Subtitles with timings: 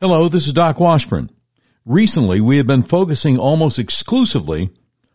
[0.00, 1.28] Hello, this is Doc Washburn.
[1.84, 4.70] Recently, we have been focusing almost exclusively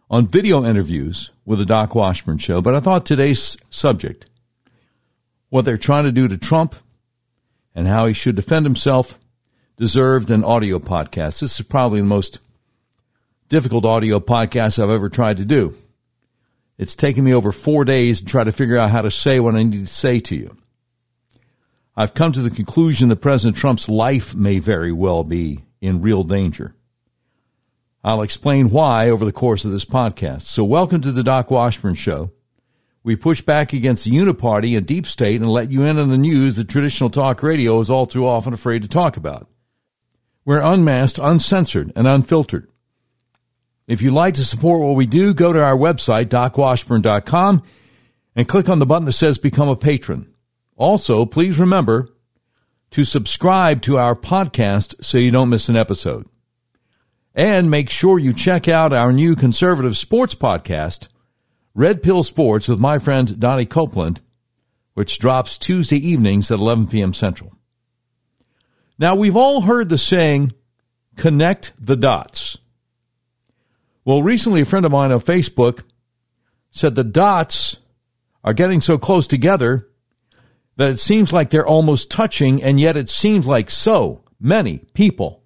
[0.09, 4.25] on video interviews with the Doc Washburn Show, but I thought today's subject,
[5.47, 6.75] what they're trying to do to Trump
[7.73, 9.17] and how he should defend himself,
[9.77, 11.40] deserved an audio podcast.
[11.40, 12.40] This is probably the most
[13.47, 15.78] difficult audio podcast I've ever tried to do.
[16.77, 19.55] It's taken me over four days to try to figure out how to say what
[19.55, 20.58] I need to say to you.
[21.95, 26.23] I've come to the conclusion that President Trump's life may very well be in real
[26.23, 26.73] danger.
[28.04, 30.41] I'll explain why over the course of this podcast.
[30.41, 32.32] So, welcome to the Doc Washburn Show.
[33.04, 36.18] We push back against the uniparty and deep state and let you in on the
[36.18, 39.48] news that traditional talk radio is all too often afraid to talk about.
[40.46, 42.70] We're unmasked, uncensored, and unfiltered.
[43.85, 47.63] If you'd like to support what we do, go to our website, docwashburn.com,
[48.35, 50.33] and click on the button that says Become a Patron.
[50.76, 52.09] Also, please remember
[52.91, 56.27] to subscribe to our podcast so you don't miss an episode.
[57.36, 61.07] And make sure you check out our new conservative sports podcast,
[61.74, 64.21] Red Pill Sports with my friend Donnie Copeland,
[64.94, 67.13] which drops Tuesday evenings at 11 p.m.
[67.13, 67.53] Central.
[68.99, 70.53] Now, we've all heard the saying,
[71.16, 72.57] connect the dots.
[74.05, 75.83] Well, recently a friend of mine on Facebook
[76.69, 77.77] said the dots
[78.44, 79.88] are getting so close together
[80.75, 85.43] that it seems like they're almost touching, and yet it seems like so many people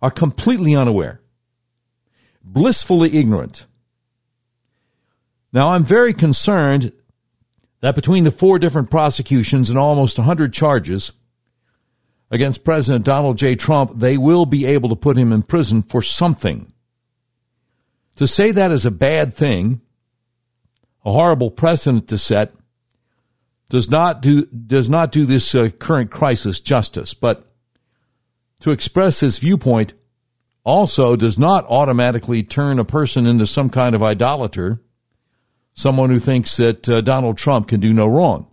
[0.00, 1.20] are completely unaware,
[2.42, 3.66] blissfully ignorant.
[5.52, 6.92] Now, I'm very concerned
[7.80, 11.12] that between the four different prosecutions and almost 100 charges
[12.30, 13.54] against President Donald J.
[13.54, 16.72] Trump, they will be able to put him in prison for something.
[18.16, 19.80] To say that is a bad thing,
[21.04, 22.52] a horrible precedent to set,
[23.68, 27.46] does not do does not do this uh, current crisis justice, but
[28.60, 29.92] to express this viewpoint
[30.64, 34.80] also does not automatically turn a person into some kind of idolater,
[35.74, 38.48] someone who thinks that uh, Donald Trump can do no wrong.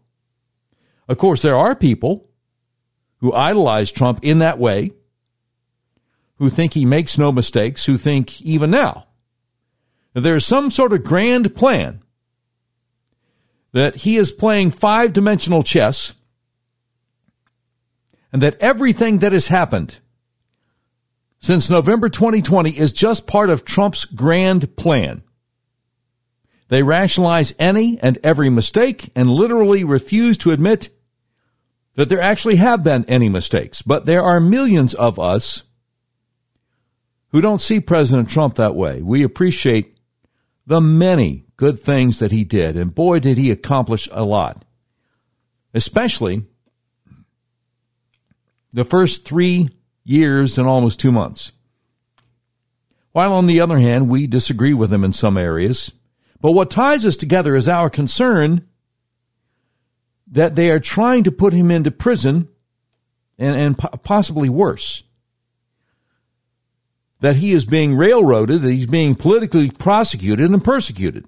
[1.08, 2.30] Of course, there are people
[3.18, 4.92] who idolize Trump in that way,
[6.36, 9.08] who think he makes no mistakes, who think even now
[10.14, 12.03] there's some sort of grand plan
[13.74, 16.14] that he is playing five dimensional chess
[18.32, 20.00] and that everything that has happened
[21.40, 25.24] since November 2020 is just part of Trump's grand plan.
[26.70, 30.90] They rationalize any and every mistake and literally refuse to admit
[31.96, 33.82] that there actually have been any mistakes.
[33.82, 35.64] But there are millions of us
[37.30, 39.02] who don't see President Trump that way.
[39.02, 39.98] We appreciate
[40.66, 42.76] the many good things that he did.
[42.76, 44.66] And boy, did he accomplish a lot.
[45.74, 46.44] Especially
[48.72, 49.70] the first three
[50.04, 51.54] years and almost two months.
[53.14, 55.94] While on the other hand, we disagree with him in some areas.
[56.42, 58.68] But what ties us together is our concern
[60.28, 62.50] that they are trying to put him into prison
[63.38, 65.04] and, and possibly worse
[67.22, 71.26] that he is being railroaded, that he's being politically prosecuted and persecuted.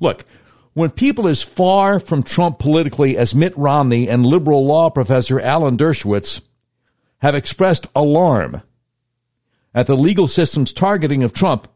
[0.00, 0.24] Look,
[0.72, 5.76] when people as far from Trump politically as Mitt Romney and liberal law professor Alan
[5.76, 6.40] Dershowitz
[7.18, 8.62] have expressed alarm
[9.72, 11.68] at the legal system's targeting of Trump,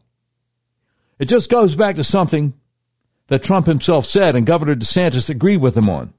[1.17, 2.53] it just goes back to something
[3.27, 6.13] that Trump himself said and Governor DeSantis agreed with him on.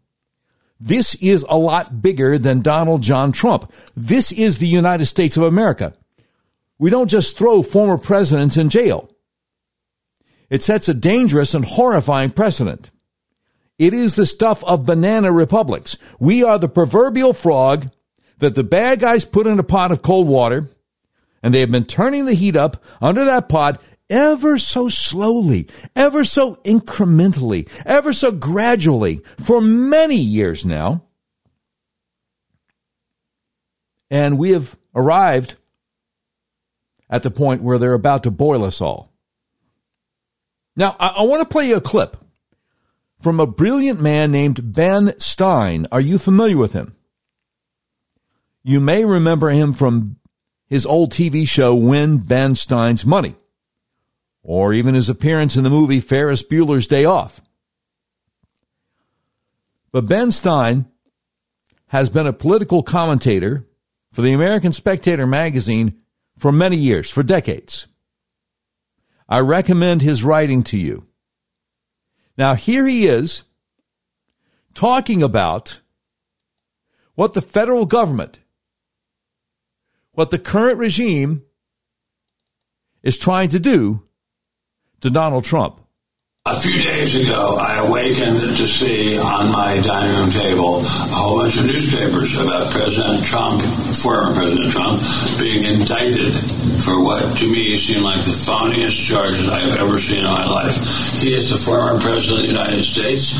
[0.81, 3.71] This is a lot bigger than Donald John Trump.
[3.95, 5.93] This is the United States of America.
[6.79, 9.11] We don't just throw former presidents in jail.
[10.51, 12.91] It sets a dangerous and horrifying precedent.
[13.79, 15.97] It is the stuff of banana republics.
[16.19, 17.91] We are the proverbial frog
[18.39, 20.69] that the bad guys put in a pot of cold water,
[21.43, 26.25] and they have been turning the heat up under that pot ever so slowly, ever
[26.25, 31.05] so incrementally, ever so gradually for many years now.
[34.11, 35.55] And we have arrived
[37.09, 39.10] at the point where they're about to boil us all.
[40.81, 42.17] Now, I, I want to play you a clip
[43.21, 45.87] from a brilliant man named Ben Stein.
[45.93, 46.97] Are you familiar with him?
[48.63, 50.17] You may remember him from
[50.69, 53.35] his old TV show, Win Ben Stein's Money,
[54.43, 57.43] or even his appearance in the movie Ferris Bueller's Day Off.
[59.93, 60.87] But Ben Stein
[61.89, 63.67] has been a political commentator
[64.13, 66.01] for the American Spectator magazine
[66.39, 67.87] for many years, for decades.
[69.31, 71.07] I recommend his writing to you.
[72.37, 73.45] Now, here he is
[74.75, 75.81] talking about
[77.15, 78.41] what the federal government
[80.13, 81.43] what the current regime
[83.03, 84.03] is trying to do
[85.01, 85.81] to Donald Trump.
[86.51, 91.39] A few days ago, I awakened to see on my dining room table a whole
[91.39, 93.63] bunch of newspapers about President Trump,
[93.95, 95.01] former President Trump,
[95.39, 96.35] being indicted
[96.83, 100.75] for what to me seemed like the phoniest charges I've ever seen in my life.
[101.23, 103.31] He is the former President of the United States.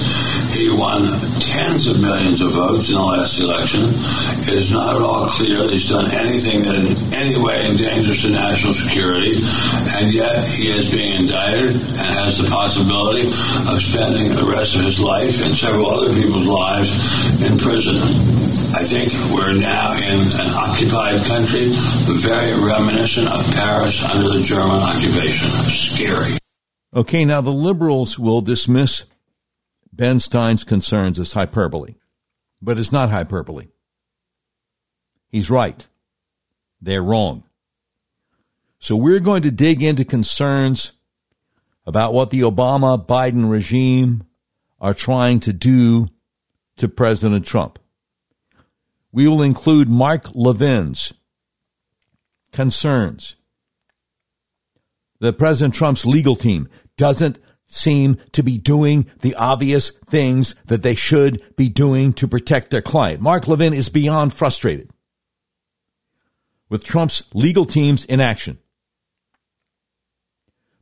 [0.55, 1.11] He won
[1.43, 3.91] tens of millions of votes in the last election.
[4.47, 8.23] It is not at all clear that he's done anything that in any way endangers
[8.23, 9.35] the national security,
[9.99, 13.29] and yet he is being indicted and has the possibility possibility
[13.73, 16.91] of spending the rest of his life and several other people's lives
[17.43, 17.97] in prison.
[18.75, 21.69] I think we're now in an occupied country,
[22.21, 25.49] very reminiscent of Paris under the German occupation.
[25.71, 26.39] Scary.
[26.95, 29.07] Okay, now the liberals will dismiss
[29.93, 31.95] Ben Stein's concerns as hyperbole,
[32.61, 33.69] but it's not hyperbole.
[35.29, 35.87] He's right.
[36.81, 37.45] They're wrong.
[38.79, 40.93] So we're going to dig into concerns
[41.91, 44.23] about what the Obama Biden regime
[44.81, 46.07] are trying to do
[46.77, 47.81] to President Trump.
[49.11, 51.13] We will include Mark Levin's
[52.53, 53.35] concerns
[55.19, 60.95] that President Trump's legal team doesn't seem to be doing the obvious things that they
[60.95, 63.21] should be doing to protect their client.
[63.21, 64.89] Mark Levin is beyond frustrated
[66.69, 68.59] with Trump's legal team's inaction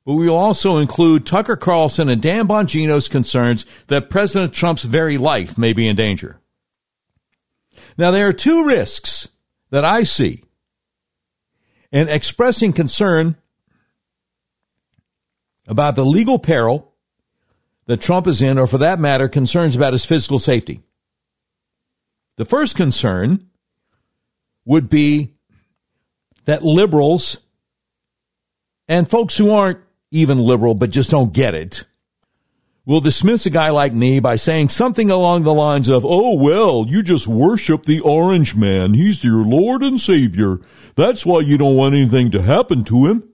[0.09, 5.19] but we will also include Tucker Carlson and Dan Bongino's concerns that President Trump's very
[5.19, 6.41] life may be in danger.
[7.99, 9.29] Now, there are two risks
[9.69, 10.45] that I see
[11.93, 13.37] in expressing concern
[15.67, 16.95] about the legal peril
[17.85, 20.81] that Trump is in, or for that matter, concerns about his physical safety.
[22.37, 23.51] The first concern
[24.65, 25.35] would be
[26.47, 27.37] that liberals
[28.89, 31.85] and folks who aren't even liberal, but just don't get it,
[32.89, 36.87] will dismiss a guy like me by saying something along the lines of, oh, well,
[36.89, 38.95] you just worship the orange man.
[38.95, 40.59] He's your Lord and Savior.
[40.97, 43.29] That's why you don't want anything to happen to him.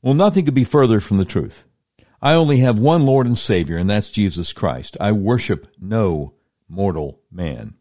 [0.00, 1.64] Well, nothing could be further from the truth.
[2.22, 4.96] I only have one Lord and Savior, and that's Jesus Christ.
[5.00, 6.34] I worship no
[6.68, 7.74] mortal man.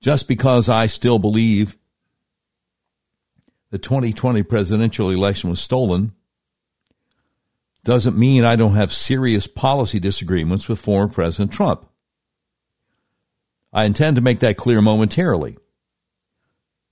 [0.00, 1.76] Just because I still believe
[3.70, 6.12] the 2020 presidential election was stolen
[7.84, 11.86] doesn't mean I don't have serious policy disagreements with former President Trump.
[13.72, 15.56] I intend to make that clear momentarily.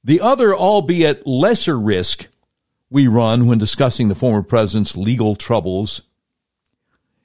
[0.02, 2.28] The other, albeit lesser risk
[2.88, 6.02] we run when discussing the former president's legal troubles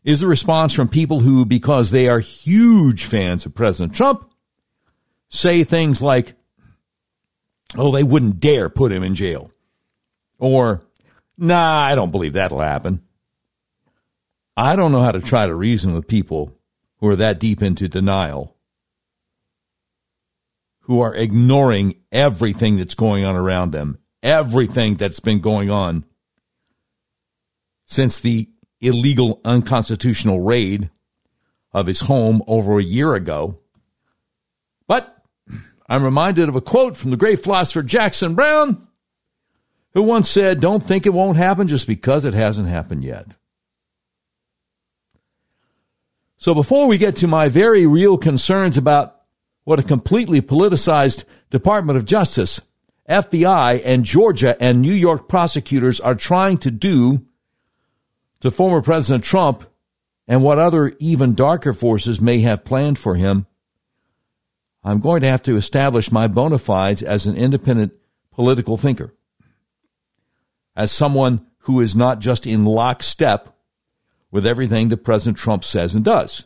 [0.03, 4.29] is the response from people who, because they are huge fans of President Trump,
[5.29, 6.35] say things like,
[7.75, 9.51] oh, they wouldn't dare put him in jail.
[10.37, 10.83] Or,
[11.37, 13.01] nah, I don't believe that'll happen.
[14.57, 16.57] I don't know how to try to reason with people
[16.99, 18.55] who are that deep into denial,
[20.81, 26.05] who are ignoring everything that's going on around them, everything that's been going on
[27.85, 28.49] since the
[28.79, 30.89] illegal, unconstitutional raid
[31.73, 33.57] of his home over a year ago.
[34.87, 35.21] But
[35.89, 38.87] I'm reminded of a quote from the great philosopher Jackson Brown,
[39.93, 43.35] who once said, Don't think it won't happen just because it hasn't happened yet.
[46.37, 49.21] So before we get to my very real concerns about
[49.63, 52.61] what a completely politicized Department of Justice,
[53.09, 57.25] FBI, and Georgia and New York prosecutors are trying to do
[58.41, 59.65] to former President Trump
[60.27, 63.45] and what other even darker forces may have planned for him,
[64.83, 67.93] I'm going to have to establish my bona fides as an independent
[68.31, 69.13] political thinker.
[70.75, 73.54] As someone who is not just in lockstep
[74.35, 76.43] with everything that President Trump says and does.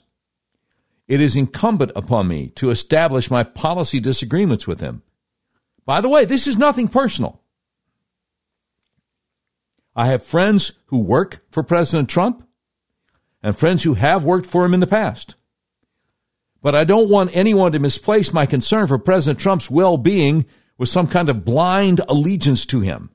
[1.08, 5.02] It is incumbent upon me to establish my policy disagreements with him.
[5.88, 7.42] By the way, this is nothing personal.
[9.96, 12.48] I have friends who work for President Trump
[13.42, 15.34] and friends who have worked for him in the past.
[16.62, 20.46] But I don't want anyone to misplace my concern for President Trump's well being
[20.78, 23.10] with some kind of blind allegiance to him.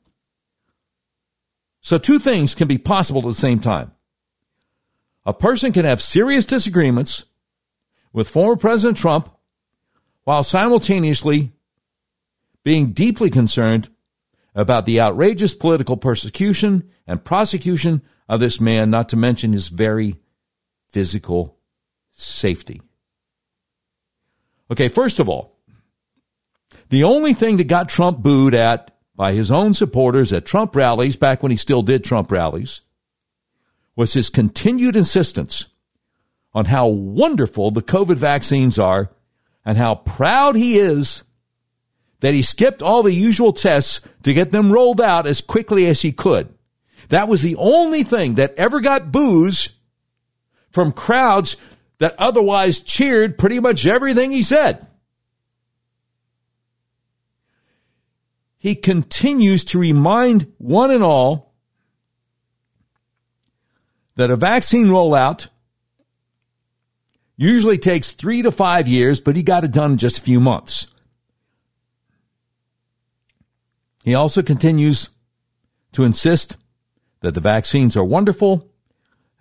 [1.81, 3.94] So, two things can be possible at the same time.
[5.27, 7.25] A person can have serious disagreements
[8.13, 9.31] with former President Trump
[10.25, 11.53] while simultaneously
[12.63, 13.89] being deeply concerned
[14.55, 20.17] about the outrageous political persecution and prosecution of this man, not to mention his very
[20.89, 21.59] physical
[22.13, 22.81] safety.
[24.71, 25.55] Okay, first of all,
[26.91, 31.17] The only thing that got Trump booed at by his own supporters at Trump rallies,
[31.17, 32.83] back when he still did Trump rallies,
[33.97, 35.67] was his continued insistence
[36.53, 39.11] on how wonderful the COVID vaccines are
[39.65, 41.25] and how proud he is
[42.21, 46.03] that he skipped all the usual tests to get them rolled out as quickly as
[46.03, 46.49] he could.
[47.09, 49.71] That was the only thing that ever got boos
[50.71, 51.57] from crowds
[51.99, 54.87] that otherwise cheered pretty much everything he said.
[58.59, 61.54] He continues to remind one and all
[64.17, 65.49] that a vaccine rollout
[67.37, 70.41] usually takes three to five years, but he got it done in just a few
[70.41, 70.87] months.
[74.05, 75.09] He also continues
[75.93, 76.57] to insist
[77.21, 78.69] that the vaccines are wonderful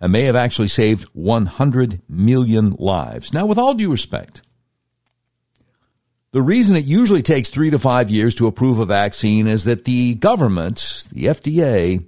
[0.00, 3.32] and may have actually saved 100 million lives.
[3.32, 4.42] Now, with all due respect,
[6.32, 9.84] the reason it usually takes three to five years to approve a vaccine is that
[9.84, 12.04] the government, the FDA,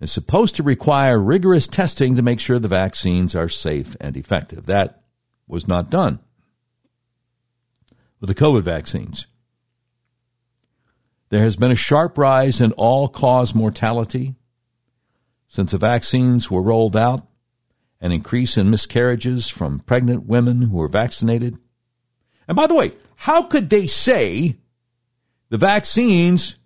[0.00, 4.66] is supposed to require rigorous testing to make sure the vaccines are safe and effective.
[4.66, 5.02] That
[5.46, 6.20] was not done
[8.20, 9.26] with the COVID vaccines.
[11.28, 14.34] There has been a sharp rise in all cause mortality
[15.48, 17.26] since the vaccines were rolled out,
[18.00, 21.58] an increase in miscarriages from pregnant women who were vaccinated.
[22.48, 24.56] And by the way, how could they say
[25.50, 26.56] the vaccines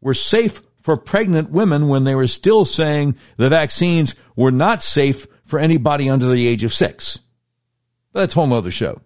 [0.00, 5.26] were safe for pregnant women when they were still saying the vaccines were not safe
[5.44, 7.18] for anybody under the age of six?
[8.12, 9.00] That's a whole other show.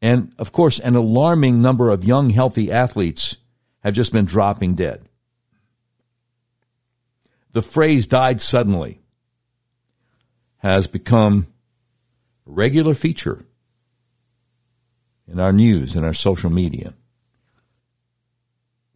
[0.00, 3.36] And of course, an alarming number of young, healthy athletes
[3.80, 5.06] have just been dropping dead
[7.52, 9.00] the phrase died suddenly
[10.58, 11.46] has become
[12.46, 13.44] a regular feature
[15.28, 16.94] in our news and our social media.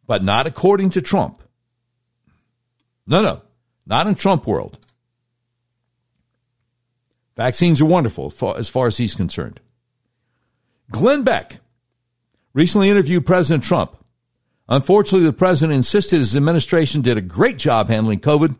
[0.06, 1.42] But not according to Trump.
[3.06, 3.42] No, no,
[3.86, 4.78] not in Trump world.
[7.36, 9.60] Vaccines are wonderful as far as he's concerned.
[10.90, 11.58] Glenn Beck
[12.54, 13.96] recently interviewed President Trump
[14.68, 18.56] Unfortunately, the president insisted his administration did a great job handling COVID.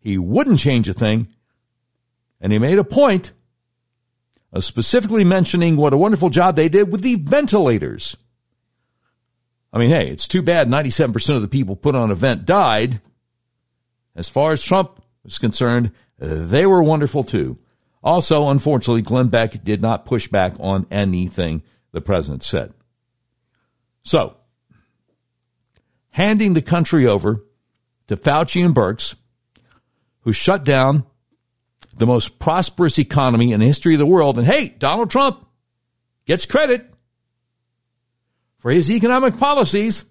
[0.00, 1.28] He wouldn't change a thing.
[2.40, 3.32] And he made a point
[4.52, 8.16] of specifically mentioning what a wonderful job they did with the ventilators.
[9.76, 13.02] I mean, hey, it's too bad 97% of the people put on a vent died.
[14.14, 17.58] As far as Trump was concerned, they were wonderful too.
[18.02, 22.72] Also, unfortunately, Glenn Beck did not push back on anything the president said.
[24.02, 24.38] So,
[26.08, 27.44] handing the country over
[28.06, 29.14] to Fauci and Birx,
[30.20, 31.04] who shut down
[31.94, 34.38] the most prosperous economy in the history of the world.
[34.38, 35.46] And hey, Donald Trump
[36.24, 36.90] gets credit
[38.66, 40.06] for his economic policies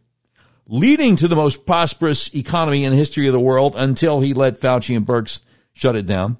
[0.66, 4.58] leading to the most prosperous economy in the history of the world until he let
[4.58, 5.42] Fauci and Birx
[5.74, 6.38] shut it down.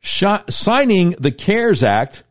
[0.00, 2.22] signing the CARES Act,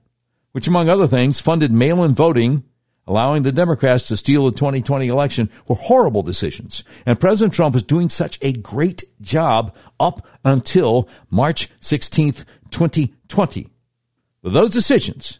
[0.53, 2.63] which among other things funded mail-in voting
[3.05, 6.83] allowing the Democrats to steal the 2020 election were horrible decisions.
[7.05, 13.69] And President Trump was doing such a great job up until March 16th, 2020.
[14.41, 15.39] With those decisions,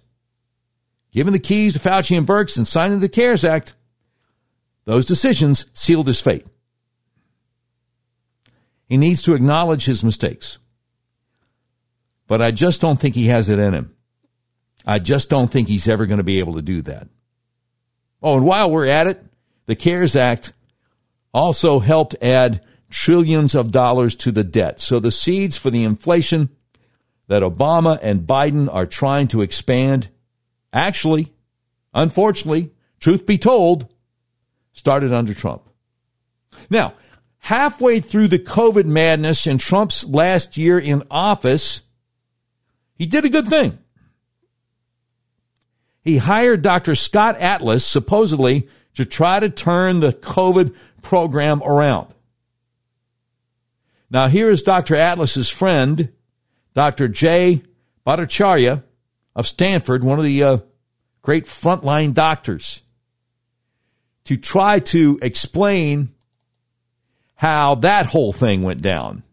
[1.16, 3.74] given the keys to Fauci and Birx and signing the CARES Act,
[4.84, 6.46] those decisions sealed his fate.
[8.90, 10.58] He needs to acknowledge his mistakes.
[12.28, 13.96] But I just don't think he has it in him.
[14.86, 17.08] I just don't think he's ever going to be able to do that.
[18.22, 19.24] Oh, and while we're at it,
[19.68, 20.52] the CARES Act
[21.34, 24.82] also helped add trillions of dollars to the debt.
[24.82, 26.50] So the seeds for the inflation
[27.28, 30.10] that Obama and Biden are trying to expand
[30.76, 31.34] actually,
[31.94, 33.92] unfortunately, truth be told,
[34.74, 35.68] started under Trump.
[36.70, 36.94] Now,
[37.40, 41.82] halfway through the COVID madness in Trump's last year in office,
[42.94, 43.80] he did a good thing
[46.06, 46.94] he hired Dr.
[46.94, 52.14] Scott Atlas, supposedly, to try to turn the COVID program around.
[54.12, 54.96] Now, here is Dr.
[54.96, 56.10] Atlas's friend,
[56.76, 57.08] Dr.
[57.08, 57.64] Jay
[58.06, 58.84] Bhattacharya
[59.36, 60.58] of Stanford, one of the uh,
[61.22, 62.84] great frontline doctors,
[64.26, 66.10] to try to explain
[67.36, 69.24] how that whole thing went down.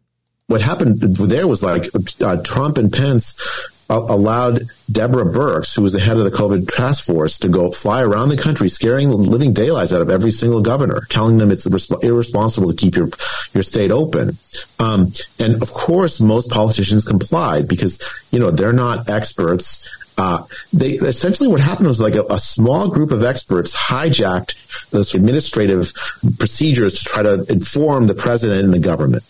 [0.49, 1.87] What happened there was like
[2.21, 7.05] uh, Trump and Pence allowed Deborah Birx, who was the head of the COVID task
[7.05, 10.61] force, to go fly around the country, scaring the living daylights out of every single
[10.61, 11.67] governor, telling them it's
[12.03, 13.09] irresponsible to keep your
[13.53, 14.37] your state open.
[14.79, 20.45] Um, and of course, most politicians complied because you know they're not experts Uh,
[20.75, 25.91] they essentially what happened was like a, a, small group of experts hijacked those administrative
[26.39, 29.25] procedures to try to inform the president and the government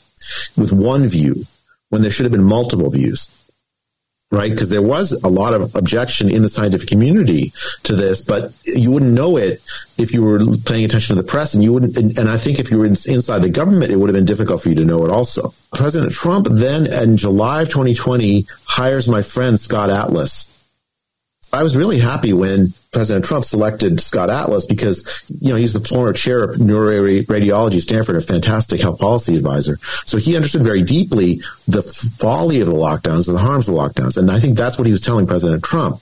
[0.57, 1.45] with one view
[1.91, 3.42] when there should have been multiple views
[4.33, 4.51] right?
[4.51, 7.53] Because there was a lot of objection in the scientific community
[7.85, 9.63] to this, but you wouldn't know it
[9.99, 11.97] if you were paying attention to the press, and you wouldn't.
[11.97, 14.71] And I think if you were inside the government, it would have been difficult for
[14.71, 15.11] you to know it.
[15.11, 20.52] Also, President Trump then, in July of 2020, hires my friend Scott Atlas
[21.55, 25.87] I was really happy when President Trump selected Scott Atlas because, you know, he's the
[25.87, 29.77] former chair of neuroradiology at Stanford, a fantastic health policy advisor.
[30.07, 33.81] So he understood very deeply the folly of the lockdowns and the harms of the
[33.81, 34.17] lockdowns.
[34.17, 36.01] And I think that's what he was telling President Trump.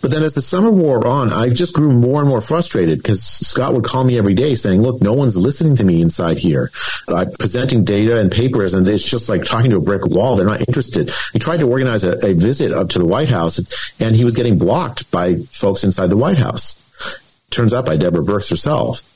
[0.00, 3.22] But then as the summer wore on, I just grew more and more frustrated because
[3.22, 6.70] Scott would call me every day saying, look, no one's listening to me inside here.
[7.08, 10.36] I'm presenting data and papers and it's just like talking to a brick wall.
[10.36, 11.10] They're not interested.
[11.32, 13.58] He tried to organize a, a visit up to the White House
[14.00, 16.84] and he was getting blocked by folks inside the White House.
[17.50, 19.14] Turns out by Deborah Birx herself.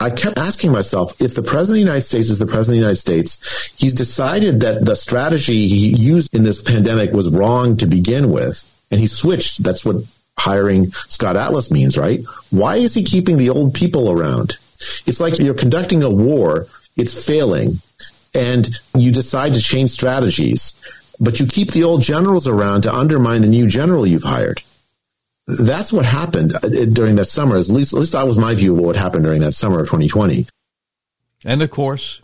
[0.00, 2.80] I kept asking myself, if the president of the United States is the president of
[2.80, 7.76] the United States, he's decided that the strategy he used in this pandemic was wrong
[7.78, 9.62] to begin with and he switched.
[9.62, 9.96] That's what
[10.38, 12.20] hiring Scott Atlas means, right?
[12.50, 14.56] Why is he keeping the old people around?
[15.06, 16.66] It's like you're conducting a war,
[16.96, 17.80] it's failing,
[18.34, 20.80] and you decide to change strategies,
[21.18, 24.62] but you keep the old generals around to undermine the new general you've hired.
[25.46, 26.60] That's what happened uh,
[26.92, 27.56] during that summer.
[27.56, 29.86] At least, at least that was my view of what happened during that summer of
[29.86, 30.46] 2020.
[31.44, 32.20] And of course,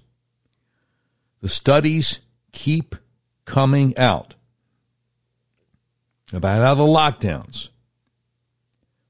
[1.40, 2.20] the studies
[2.52, 2.94] keep
[3.44, 4.34] coming out
[6.36, 7.68] about how the lockdowns,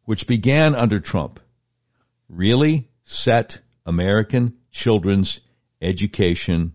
[0.04, 1.40] which began under Trump,
[2.28, 5.40] really set American children's
[5.80, 6.72] education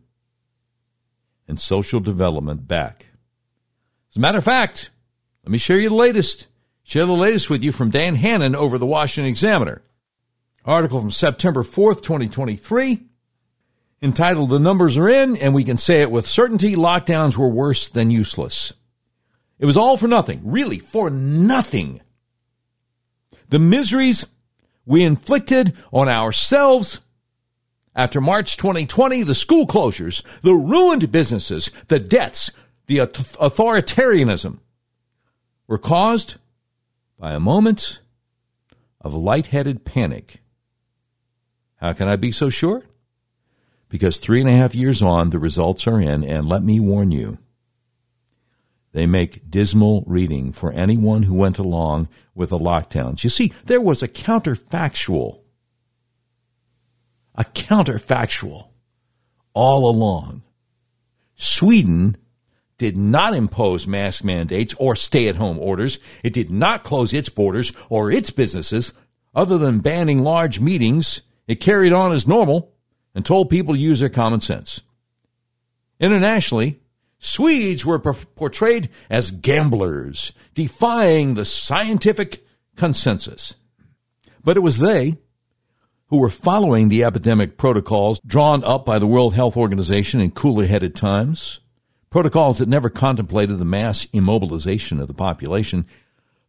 [1.47, 3.07] and social development back.
[4.11, 4.91] As a matter of fact,
[5.43, 6.47] let me share you the latest.
[6.83, 9.83] Share the latest with you from Dan Hannan over the Washington Examiner.
[10.65, 13.05] Article from September 4th, 2023,
[14.01, 17.89] entitled The Numbers Are In, and we can say it with certainty lockdowns were worse
[17.89, 18.73] than useless.
[19.59, 22.01] It was all for nothing, really, for nothing.
[23.49, 24.25] The miseries
[24.85, 27.01] we inflicted on ourselves
[27.95, 32.51] after March 2020, the school closures, the ruined businesses, the debts,
[32.87, 34.59] the authoritarianism
[35.67, 36.37] were caused
[37.19, 37.99] by a moment
[39.01, 40.41] of lightheaded panic.
[41.75, 42.83] How can I be so sure?
[43.89, 47.11] Because three and a half years on, the results are in, and let me warn
[47.11, 47.37] you,
[48.91, 53.23] they make dismal reading for anyone who went along with the lockdowns.
[53.23, 55.41] You see, there was a counterfactual,
[57.35, 58.69] a counterfactual
[59.53, 60.43] all along.
[61.35, 62.17] Sweden
[62.77, 65.99] did not impose mask mandates or stay at home orders.
[66.23, 68.93] It did not close its borders or its businesses.
[69.35, 72.73] Other than banning large meetings, it carried on as normal
[73.13, 74.81] and told people to use their common sense.
[75.99, 76.79] Internationally,
[77.19, 82.45] Swedes were portrayed as gamblers, defying the scientific
[82.77, 83.55] consensus.
[84.43, 85.17] But it was they
[86.07, 90.65] who were following the epidemic protocols drawn up by the World Health Organization in cooler
[90.65, 91.59] headed times,
[92.09, 95.85] protocols that never contemplated the mass immobilization of the population.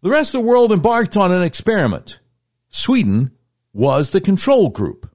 [0.02, 2.20] The rest of the world embarked on an experiment.
[2.70, 3.32] Sweden
[3.72, 5.10] was the control group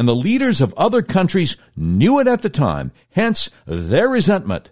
[0.00, 4.70] and the leaders of other countries knew it at the time, hence their resentment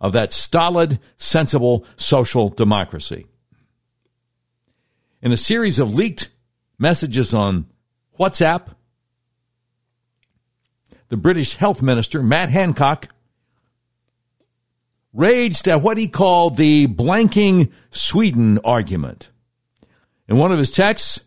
[0.00, 3.26] of that stolid, sensible social democracy.
[5.22, 6.30] In a series of leaked
[6.76, 7.66] messages on
[8.18, 8.74] WhatsApp,
[11.08, 13.06] the British Health Minister, Matt Hancock,
[15.12, 19.30] raged at what he called the blanking Sweden argument.
[20.26, 21.20] In one of his texts,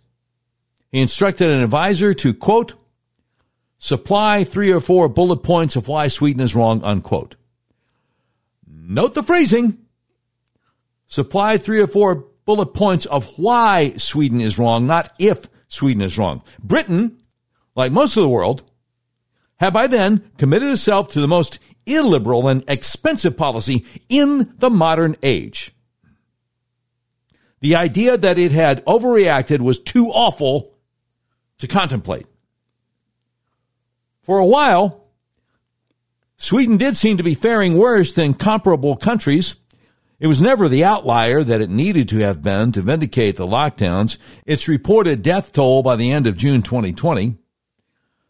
[0.91, 2.74] he instructed an advisor to, quote,
[3.84, 7.36] Supply three or four bullet points of why Sweden is wrong, unquote.
[8.67, 9.80] Note the phrasing.
[11.08, 16.15] Supply three or four bullet points of why Sweden is wrong, not if Sweden is
[16.15, 16.44] wrong.
[16.60, 17.24] Britain,
[17.76, 18.62] like most of the world,
[19.60, 25.15] had by then committed itself to the most illiberal and expensive policy in the modern
[25.24, 25.74] age.
[27.62, 30.78] The idea that it had overreacted was too awful
[31.58, 32.28] to contemplate.
[34.21, 35.07] For a while,
[36.38, 39.55] Sweden did seem to be faring worse than comparable countries.
[40.19, 44.17] It was never the outlier that it needed to have been to vindicate the lockdowns.
[44.45, 47.38] Its reported death toll by the end of June 2020,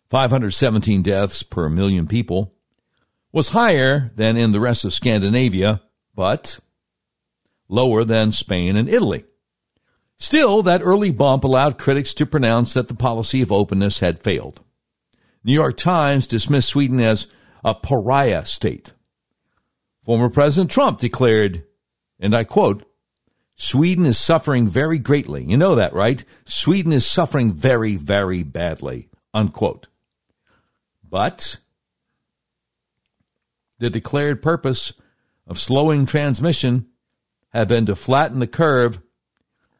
[0.10, 2.54] 517 deaths per million people,
[3.34, 5.82] was higher than in the rest of Scandinavia,
[6.15, 6.60] but
[7.67, 9.23] lower than Spain and Italy.
[10.17, 14.62] Still, that early bump allowed critics to pronounce that the policy of openness had failed.
[15.43, 17.27] New York Times dismissed Sweden as
[17.63, 18.93] a pariah state.
[20.04, 21.63] Former President Trump declared,
[22.19, 22.86] and I quote,
[23.56, 25.43] Sweden is suffering very greatly.
[25.43, 26.23] You know that, right?
[26.45, 29.88] Sweden is suffering very, very badly, unquote.
[31.08, 31.58] But
[33.77, 34.93] the declared purpose
[35.45, 36.88] of slowing transmission
[37.49, 38.99] had been to flatten the curve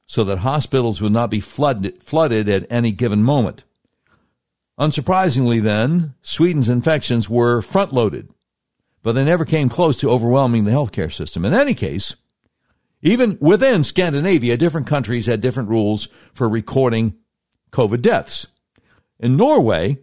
[0.06, 3.64] so that hospitals would not be flooded, flooded at any given moment.
[4.82, 8.30] Unsurprisingly, then, Sweden's infections were front loaded,
[9.04, 11.46] but they never came close to overwhelming the healthcare system.
[11.46, 12.16] In any case,
[13.04, 17.14] even within Scandinavia, different countries had different rules for recording
[17.72, 18.48] COVID deaths.
[19.20, 20.00] In Norway,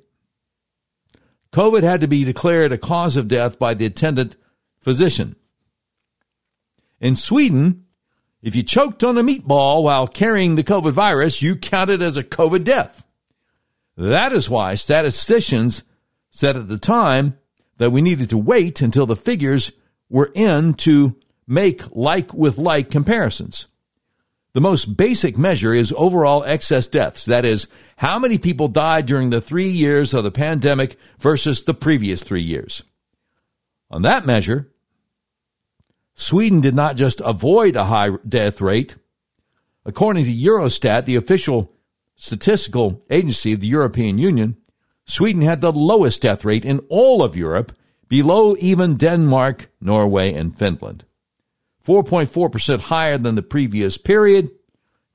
[1.52, 4.36] COVID had to be declared a cause of death by the attendant
[4.78, 5.34] physician.
[7.00, 7.86] In Sweden,
[8.42, 12.22] if you choked on a meatball while carrying the COVID virus, you counted as a
[12.22, 13.04] COVID death.
[13.98, 15.82] That is why statisticians
[16.30, 17.36] said at the time
[17.78, 19.72] that we needed to wait until the figures
[20.08, 21.16] were in to
[21.48, 23.66] make like with like comparisons.
[24.54, 27.24] The most basic measure is overall excess deaths.
[27.24, 31.74] That is, how many people died during the three years of the pandemic versus the
[31.74, 32.84] previous three years.
[33.90, 34.68] On that measure,
[36.14, 38.94] Sweden did not just avoid a high death rate.
[39.84, 41.72] According to Eurostat, the official
[42.18, 44.56] statistical agency of the European Union,
[45.06, 47.72] Sweden had the lowest death rate in all of Europe,
[48.08, 51.04] below even Denmark, Norway, and Finland.
[51.86, 54.50] 4.4% higher than the previous period,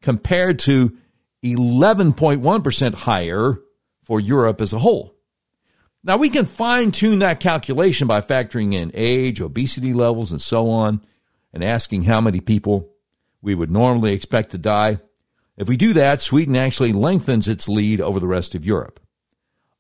[0.02, 0.98] compared to
[1.44, 3.60] 11.1% higher
[4.04, 5.14] for Europe as a whole.
[6.04, 10.70] Now, we can fine tune that calculation by factoring in age, obesity levels, and so
[10.70, 11.02] on,
[11.54, 12.90] and asking how many people
[13.42, 15.00] we would normally expect to die.
[15.58, 19.00] If we do that, Sweden actually lengthens its lead over the rest of Europe.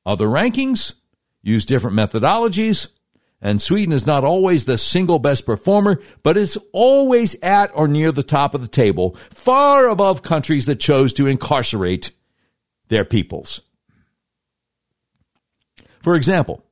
[0.05, 0.93] Other rankings
[1.41, 2.89] use different methodologies,
[3.41, 8.11] and Sweden is not always the single best performer, but is always at or near
[8.11, 12.11] the top of the table, far above countries that chose to incarcerate
[12.89, 13.61] their peoples.
[16.01, 16.63] For example,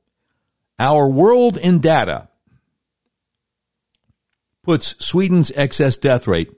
[0.78, 2.28] our World in Data
[4.62, 6.52] puts Sweden's excess death rate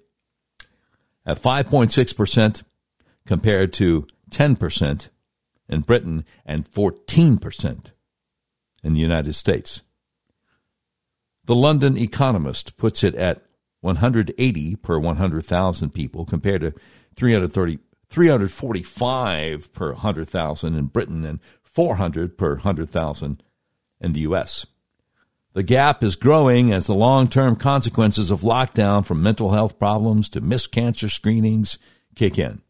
[1.27, 2.63] at 5.6%
[3.27, 5.09] compared to 10%
[5.69, 7.91] in Britain and 14%
[8.83, 9.83] in the United States.
[11.47, 13.43] The London Economist puts it at
[13.81, 16.73] 180 per 100,000 people compared to
[17.17, 23.43] 330, 345 per 100,000 in Britain and 400 per 100,000
[24.01, 24.67] in the U.S.
[25.55, 30.29] The gap is growing as the long term consequences of lockdown from mental health problems
[30.31, 31.79] to missed cancer screenings
[32.17, 32.61] kick in.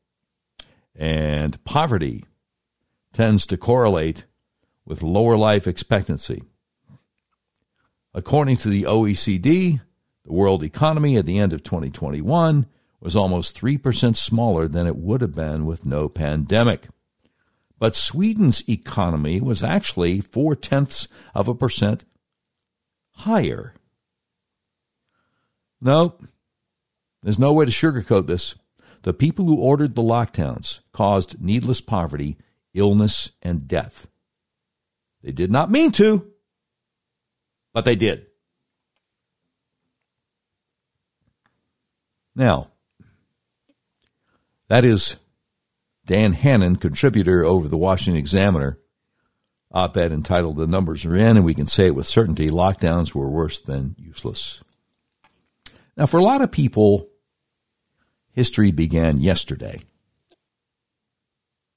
[0.95, 2.25] And poverty
[3.15, 4.27] tends to correlate
[4.85, 6.43] with lower life expectancy.
[8.13, 9.81] According to the OECD,
[10.27, 12.67] the world economy at the end of 2021
[13.01, 16.89] was almost 3% smaller than it would have been with no pandemic.
[17.79, 22.05] But Sweden's economy was actually four tenths of a percent
[23.15, 23.75] higher.
[25.81, 26.17] No,
[27.23, 28.55] there's no way to sugarcoat this.
[29.03, 32.39] The people who ordered the lockdowns caused needless poverty,
[32.73, 34.09] illness, and death.
[35.23, 36.31] They did not mean to,
[37.73, 38.27] but they did.
[42.35, 42.69] Now,
[44.69, 45.17] that is
[46.07, 48.79] Dan Hannan, contributor over the Washington Examiner,
[49.75, 53.13] op ed entitled The Numbers Are In, and we can say it with certainty lockdowns
[53.13, 54.63] were worse than useless.
[55.97, 57.09] Now, for a lot of people,
[58.33, 59.81] history began yesterday.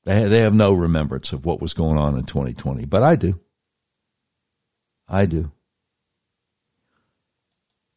[0.06, 3.42] They have no remembrance of what was going on in 2020, but I do.
[5.10, 5.52] I do.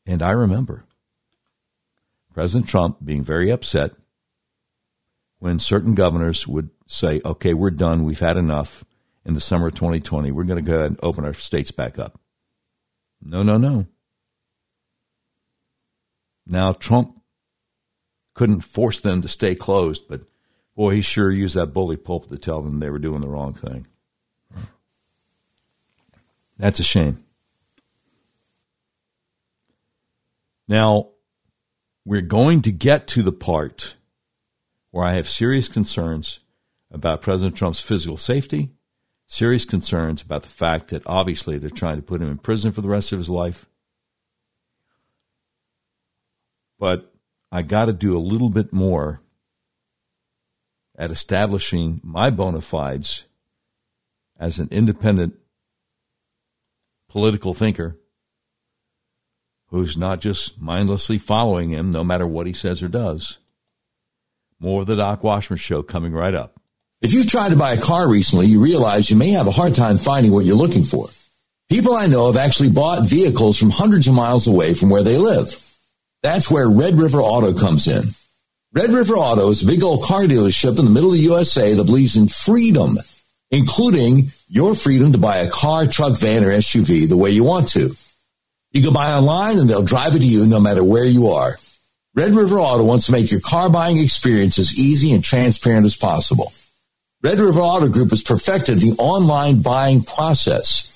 [0.07, 0.85] And I remember
[2.35, 3.93] President Trump being very upset
[5.39, 8.85] when certain governors would say, okay, we're done, we've had enough
[9.31, 12.01] in the summer of 2020, we're going to go ahead and open our states back
[12.01, 12.19] up.
[13.23, 13.87] No, no, no.
[16.45, 17.17] Now, Trump
[18.35, 20.23] couldn't force them to stay closed, but
[20.75, 23.55] boy, he sure used that bully pulpit to tell them they were doing the wrong
[23.55, 23.87] thing.
[26.59, 27.25] That's a shame.
[30.67, 31.11] Now,
[32.05, 33.95] we're going to get to the part
[34.91, 36.41] where I have serious concerns
[36.91, 38.71] about President Trump's physical safety,
[39.31, 42.81] serious concerns about the fact that obviously they're trying to put him in prison for
[42.81, 43.65] the rest of his life.
[46.81, 47.15] But
[47.53, 49.23] I got to do a little bit more
[50.99, 53.27] at establishing my bona fides
[54.39, 55.37] as an independent
[57.09, 57.97] political thinker
[59.69, 63.39] who's not just mindlessly following him no matter what he says or does.
[64.59, 66.60] More of the Doc Washburn Show coming right up.
[67.03, 69.75] If you've tried to buy a car recently, you realize you may have a hard
[69.75, 71.09] time finding what you're looking for.
[71.71, 75.17] People I know have actually bought vehicles from hundreds of miles away from where they
[75.17, 75.57] live.
[76.23, 78.03] That's where Red River Auto comes in.
[78.75, 81.73] Red River Auto is a big old car dealership in the middle of the USA
[81.73, 82.99] that believes in freedom,
[83.51, 87.69] including your freedom to buy a car, truck, van, or SUV the way you want
[87.69, 87.97] to.
[88.73, 91.57] You can buy online and they'll drive it to you no matter where you are.
[92.15, 95.97] Red River Auto wants to make your car buying experience as easy and transparent as
[95.97, 96.53] possible.
[97.23, 100.87] Red River Auto Group has perfected the online buying process.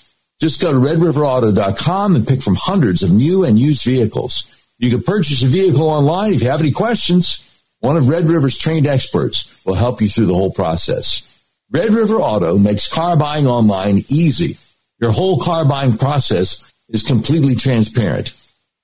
[0.41, 4.67] Just go to redriverauto.com and pick from hundreds of new and used vehicles.
[4.79, 6.33] You can purchase a vehicle online.
[6.33, 10.25] If you have any questions, one of Red River's trained experts will help you through
[10.25, 11.45] the whole process.
[11.71, 14.57] Red River Auto makes car buying online easy.
[15.01, 18.33] Your whole car buying process is completely transparent.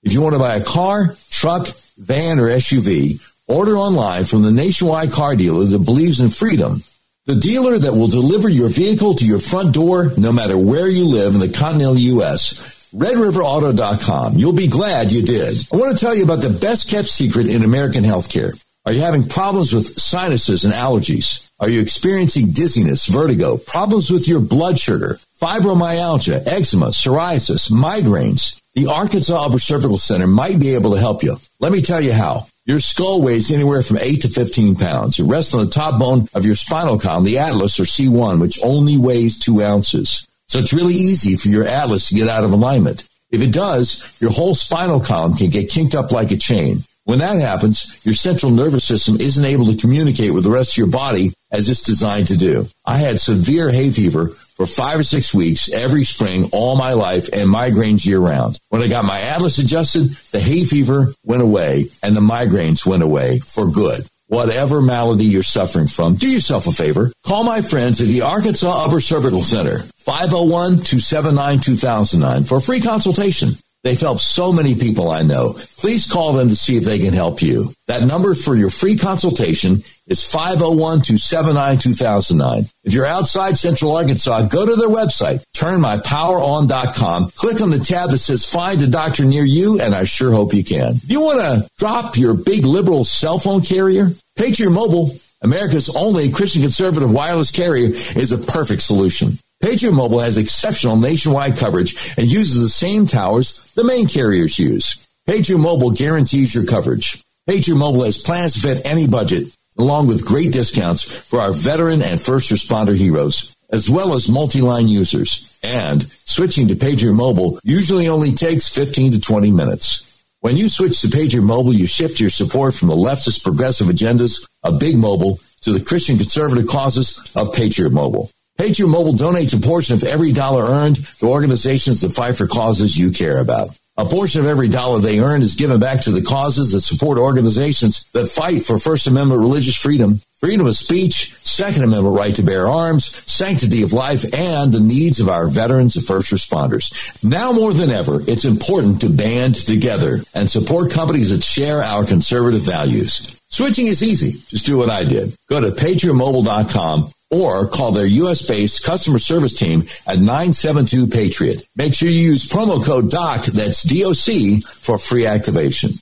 [0.03, 4.51] If you want to buy a car, truck, van, or SUV, order online from the
[4.51, 6.83] nationwide car dealer that believes in freedom.
[7.27, 11.05] The dealer that will deliver your vehicle to your front door no matter where you
[11.05, 12.91] live in the continental U.S.
[12.95, 14.39] RedRiverAuto.com.
[14.39, 15.55] You'll be glad you did.
[15.73, 18.61] I want to tell you about the best kept secret in American healthcare.
[18.87, 21.51] Are you having problems with sinuses and allergies?
[21.61, 28.63] Are you experiencing dizziness, vertigo, problems with your blood sugar, fibromyalgia, eczema, psoriasis, migraines?
[28.75, 31.37] The Arkansas Upper Cervical Center might be able to help you.
[31.61, 32.47] Let me tell you how.
[32.71, 35.19] Your skull weighs anywhere from 8 to 15 pounds.
[35.19, 38.63] It rests on the top bone of your spinal column, the atlas or C1, which
[38.63, 40.29] only weighs 2 ounces.
[40.47, 43.03] So it's really easy for your atlas to get out of alignment.
[43.33, 46.85] If it does, your whole spinal column can get kinked up like a chain.
[47.03, 50.77] When that happens, your central nervous system isn't able to communicate with the rest of
[50.77, 52.69] your body as it's designed to do.
[52.87, 57.31] I had severe hay fever for five or six weeks every spring all my life
[57.33, 58.59] and migraines year round.
[58.69, 63.03] When I got my atlas adjusted, the hay fever went away and the migraines went
[63.03, 64.07] away for good.
[64.27, 67.11] Whatever malady you're suffering from, do yourself a favor.
[67.27, 73.53] Call my friends at the Arkansas Upper Cervical Center, 501-279-2009 for a free consultation.
[73.83, 75.55] They've helped so many people I know.
[75.79, 77.73] Please call them to see if they can help you.
[77.87, 82.71] That number for your free consultation is 501-279-2009.
[82.85, 88.19] If you're outside Central Arkansas, go to their website, turnmypoweron.com, click on the tab that
[88.19, 90.97] says find a doctor near you, and I sure hope you can.
[91.07, 96.61] You want to drop your big liberal cell phone carrier, Patriot Mobile, America's only Christian
[96.61, 99.39] conservative wireless carrier, is a perfect solution.
[99.61, 105.07] Patriot Mobile has exceptional nationwide coverage and uses the same towers the main carriers use.
[105.27, 107.23] Patriot Mobile guarantees your coverage.
[107.47, 112.01] Patriot Mobile has plans to fit any budget, along with great discounts for our veteran
[112.01, 115.59] and first responder heroes, as well as multi-line users.
[115.63, 120.25] And switching to Patriot Mobile usually only takes 15 to 20 minutes.
[120.41, 124.49] When you switch to Patriot Mobile, you shift your support from the leftist progressive agendas
[124.63, 128.31] of Big Mobile to the Christian conservative causes of Patriot Mobile.
[128.61, 132.95] Patriot Mobile donates a portion of every dollar earned to organizations that fight for causes
[132.95, 133.71] you care about.
[133.97, 137.17] A portion of every dollar they earn is given back to the causes that support
[137.17, 142.43] organizations that fight for First Amendment religious freedom, freedom of speech, Second Amendment right to
[142.43, 146.93] bear arms, sanctity of life, and the needs of our veterans and first responders.
[147.25, 152.05] Now more than ever, it's important to band together and support companies that share our
[152.05, 153.41] conservative values.
[153.49, 154.33] Switching is easy.
[154.49, 155.35] Just do what I did.
[155.49, 158.47] Go to patriotmobile.com or call their U.S.
[158.47, 161.67] based customer service team at 972 Patriot.
[161.77, 165.93] Make sure you use promo code DOC, that's DOC, for free activation.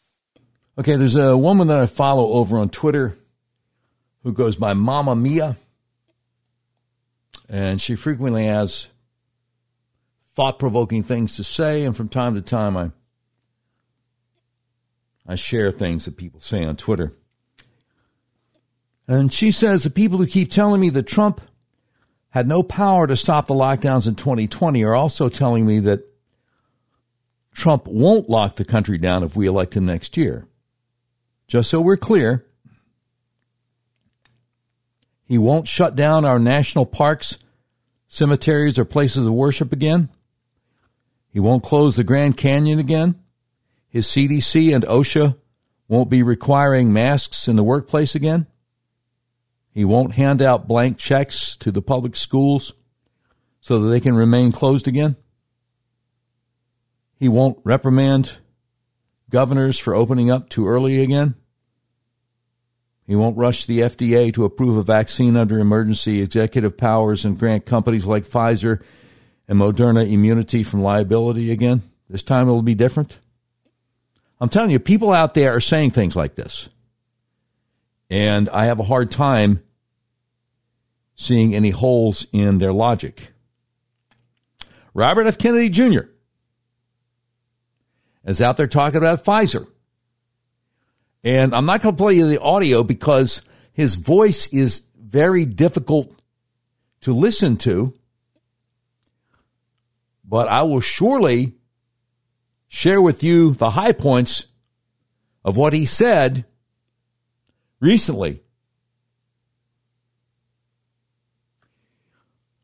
[0.78, 3.18] Okay, there's a woman that I follow over on Twitter
[4.22, 5.56] who goes by Mama Mia.
[7.48, 8.88] And she frequently has
[10.34, 12.90] thought provoking things to say, and from time to time I
[15.30, 17.12] I share things that people say on Twitter.
[19.08, 21.40] And she says the people who keep telling me that Trump
[22.30, 26.04] had no power to stop the lockdowns in 2020 are also telling me that
[27.54, 30.46] Trump won't lock the country down if we elect him next year.
[31.48, 32.44] Just so we're clear,
[35.24, 37.38] he won't shut down our national parks,
[38.08, 40.10] cemeteries, or places of worship again.
[41.32, 43.14] He won't close the Grand Canyon again.
[43.88, 45.36] His CDC and OSHA
[45.88, 48.46] won't be requiring masks in the workplace again.
[49.78, 52.72] He won't hand out blank checks to the public schools
[53.60, 55.14] so that they can remain closed again.
[57.14, 58.38] He won't reprimand
[59.30, 61.36] governors for opening up too early again.
[63.06, 67.64] He won't rush the FDA to approve a vaccine under emergency executive powers and grant
[67.64, 68.82] companies like Pfizer
[69.46, 71.82] and Moderna immunity from liability again.
[72.10, 73.20] This time it'll be different.
[74.40, 76.68] I'm telling you, people out there are saying things like this.
[78.10, 79.62] And I have a hard time
[81.18, 83.33] seeing any holes in their logic.
[84.94, 85.37] Robert F.
[85.37, 86.02] Kennedy Jr.
[88.24, 89.66] is out there talking about Pfizer.
[91.24, 96.14] And I'm not going to play you the audio because his voice is very difficult
[97.00, 97.94] to listen to.
[100.24, 101.54] But I will surely
[102.68, 104.46] share with you the high points
[105.44, 106.44] of what he said
[107.81, 108.40] recently.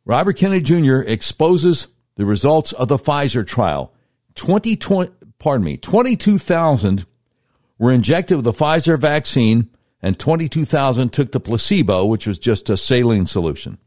[0.04, 1.00] Robert Kennedy Jr.
[1.00, 3.92] exposes the results of the Pfizer trial.
[4.34, 7.06] 2020, pardon me, 22,000
[7.78, 9.70] were injected with the Pfizer vaccine
[10.02, 13.78] and 22,000 took the placebo, which was just a saline solution.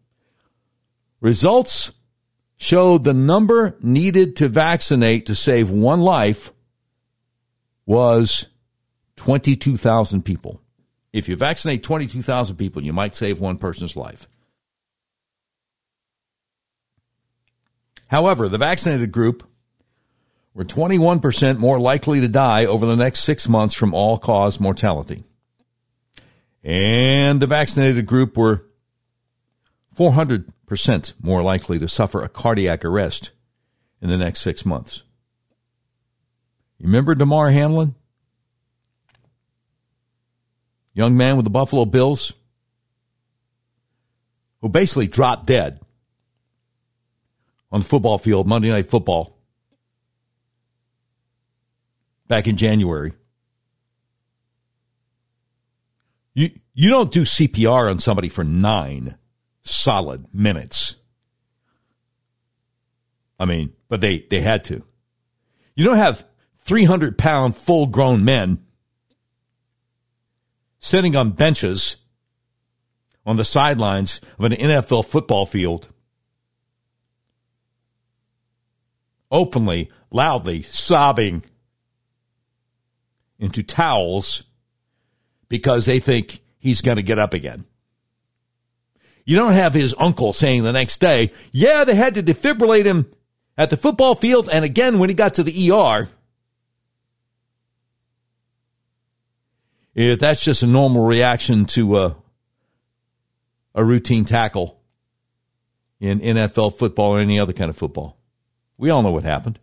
[1.22, 1.92] Results
[2.58, 6.52] showed the number needed to vaccinate to save one life
[7.86, 8.48] was
[9.18, 10.62] 22,000 people.
[11.14, 14.28] If you vaccinate 22,000 people, you might save one person's life.
[18.08, 19.48] However, the vaccinated group
[20.54, 25.24] were 21% more likely to die over the next six months from all cause mortality.
[26.64, 28.64] And the vaccinated group were
[29.96, 33.32] 400% more likely to suffer a cardiac arrest
[34.02, 35.04] in the next six months.
[36.78, 37.96] You remember Damar Hamlin?
[40.94, 42.34] Young man with the Buffalo Bills
[44.62, 45.80] who basically dropped dead
[47.72, 49.38] on the football field, Monday Night Football,
[52.28, 53.14] back in January.
[56.34, 59.18] You, you don't do CPR on somebody for nine
[59.64, 60.96] solid minutes.
[63.40, 64.84] I mean, but they, they had to.
[65.76, 66.26] You don't have
[66.60, 68.64] 300 pound full grown men
[70.80, 71.98] sitting on benches
[73.26, 75.88] on the sidelines of an NFL football field
[79.32, 81.44] openly, loudly sobbing
[83.40, 84.44] into towels
[85.50, 87.66] because they think he's going to get up again.
[89.26, 93.12] You don't have his uncle saying the next day, yeah, they had to defibrillate him
[93.58, 96.08] at the football field and again when he got to the ER.
[99.94, 102.16] If that's just a normal reaction to a,
[103.74, 104.80] a routine tackle
[106.00, 108.17] in NFL football or any other kind of football.
[108.78, 109.60] We all know what happened.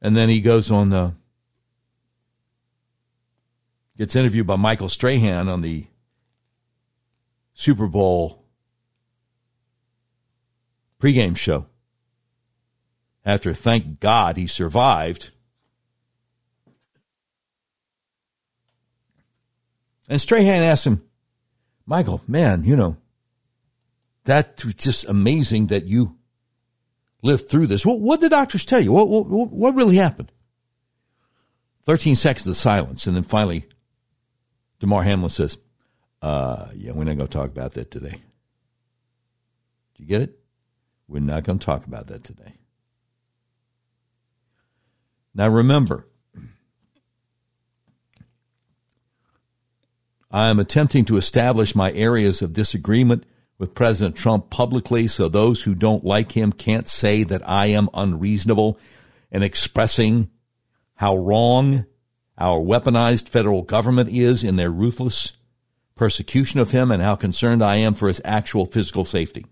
[0.00, 1.12] And then he goes on, uh,
[3.96, 5.86] gets interviewed by Michael Strahan on the
[7.54, 8.42] Super Bowl
[11.00, 11.66] pregame show.
[13.24, 15.30] After, thank God, he survived.
[20.08, 21.02] And Strahan asked him,
[21.86, 22.96] Michael, man, you know,
[24.24, 26.16] that was just amazing that you
[27.22, 27.86] lived through this.
[27.86, 28.92] What, what did the doctors tell you?
[28.92, 30.30] What, what, what really happened?
[31.84, 33.06] 13 seconds of silence.
[33.06, 33.66] And then finally,
[34.80, 35.58] Damar Hamlin says,
[36.20, 38.22] uh, yeah, we're not going to talk about that today.
[39.94, 40.38] Do you get it?
[41.08, 42.54] We're not going to talk about that today.
[45.34, 46.06] Now remember,
[50.30, 53.24] I am attempting to establish my areas of disagreement
[53.62, 57.88] with President Trump publicly so those who don't like him can't say that I am
[57.94, 58.76] unreasonable
[59.30, 60.30] in expressing
[60.96, 61.86] how wrong
[62.36, 65.34] our weaponized federal government is in their ruthless
[65.94, 69.46] persecution of him and how concerned I am for his actual physical safety.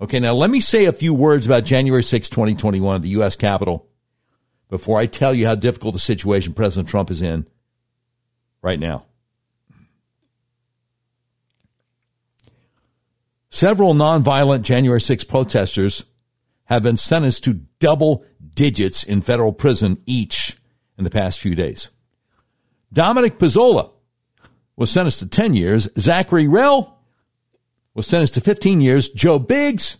[0.00, 3.36] Okay, now let me say a few words about January 6, 2021 at the U.S.
[3.36, 3.86] Capitol
[4.68, 7.46] before I tell you how difficult the situation President Trump is in
[8.62, 9.06] right now.
[13.50, 16.04] Several nonviolent January 6 protesters
[16.64, 18.24] have been sentenced to double
[18.54, 20.56] digits in federal prison each
[20.96, 21.90] in the past few days.
[22.92, 23.90] Dominic Pezzola
[24.76, 25.88] was sentenced to 10 years.
[25.98, 26.92] Zachary Rehl
[27.94, 29.08] was sentenced to 15 years.
[29.08, 29.96] Joe Biggs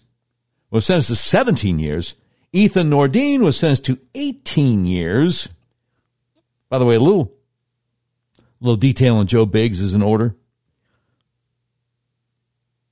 [0.70, 2.14] was sentenced to 17 years.
[2.52, 5.48] Ethan Nordean was sentenced to 18 years.
[6.68, 7.32] By the way, a little,
[8.60, 10.36] little detail on Joe Biggs is in order.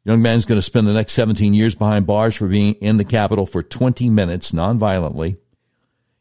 [0.09, 3.05] Young man's going to spend the next 17 years behind bars for being in the
[3.05, 5.37] Capitol for 20 minutes nonviolently.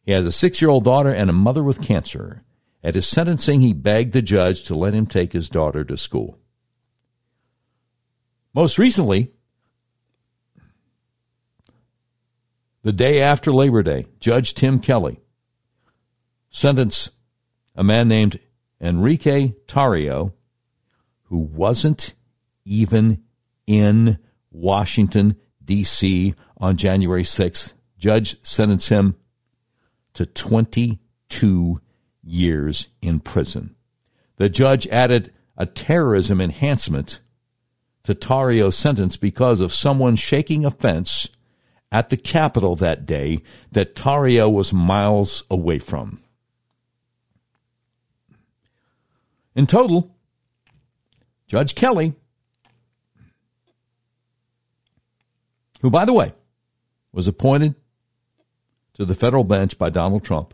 [0.04, 2.44] He has a six year old daughter and a mother with cancer.
[2.84, 6.38] At his sentencing, he begged the judge to let him take his daughter to school.
[8.54, 9.32] Most recently,
[12.84, 15.22] the day after Labor Day, Judge Tim Kelly
[16.50, 17.12] sentenced
[17.74, 18.38] a man named
[18.82, 20.34] Enrique Tarrio,
[21.30, 22.16] who wasn't
[22.66, 23.24] even
[23.68, 24.18] in
[24.50, 26.34] Washington, D.C.
[26.58, 27.74] on January 6th.
[28.00, 29.16] Judge sentenced him
[30.14, 31.82] to 22
[32.24, 33.76] years in prison.
[34.38, 37.20] The judge added a terrorism enhancement
[38.04, 41.28] to Tarrio's sentence because of someone shaking a fence
[41.92, 43.42] at the Capitol that day
[43.72, 46.22] that Tarrio was miles away from.
[49.56, 50.16] In total,
[51.48, 52.14] Judge Kelly,
[55.88, 56.34] who, by the way,
[57.14, 57.74] was appointed
[58.96, 60.54] to the federal bench by Donald Trump,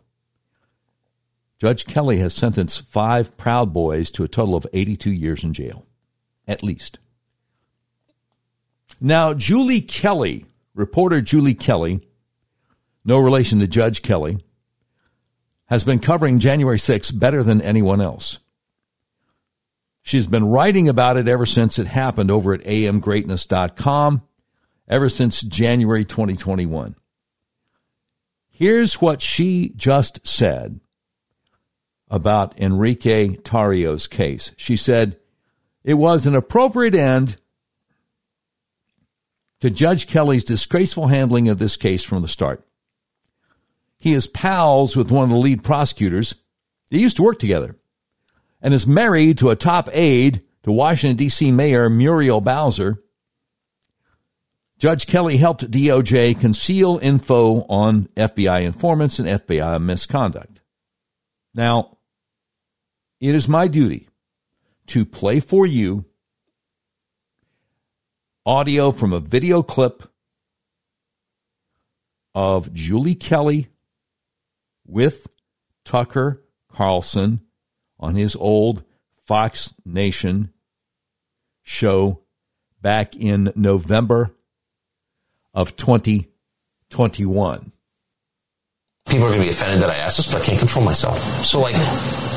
[1.57, 5.87] Judge Kelly has sentenced five Proud Boys to a total of 82 years in jail,
[6.47, 6.99] at least.
[9.01, 12.01] Now, Julie Kelly, reporter Julie Kelly,
[13.03, 14.37] no relation to Judge Kelly,
[15.65, 18.37] has been covering January 6 better than anyone else.
[20.03, 24.21] She's been writing about it ever since it happened over at amgreatness.com,
[24.93, 26.95] ever since January 2021.
[28.51, 30.79] Here's what she just said
[32.11, 34.51] about Enrique Tarrio's case.
[34.55, 35.17] She said,
[35.83, 37.37] It was an appropriate end
[39.61, 42.63] to Judge Kelly's disgraceful handling of this case from the start.
[43.97, 46.35] He is pals with one of the lead prosecutors.
[46.91, 47.77] They used to work together
[48.61, 51.51] and is married to a top aide to Washington, D.C.
[51.51, 52.99] Mayor Muriel Bowser.
[54.83, 60.59] Judge Kelly helped DOJ conceal info on FBI informants and FBI misconduct.
[61.55, 61.99] Now,
[63.21, 64.09] it is my duty
[64.87, 66.03] to play for you
[68.45, 70.03] audio from a video clip
[72.35, 73.69] of Julie Kelly
[74.85, 75.27] with
[75.85, 77.39] Tucker Carlson
[78.01, 78.83] on his old
[79.23, 80.51] Fox Nation
[81.61, 82.19] show
[82.81, 84.35] back in November
[85.53, 87.71] of 2021.
[89.05, 91.19] People are going to be offended that I asked this, but I can't control myself.
[91.45, 91.75] So, like,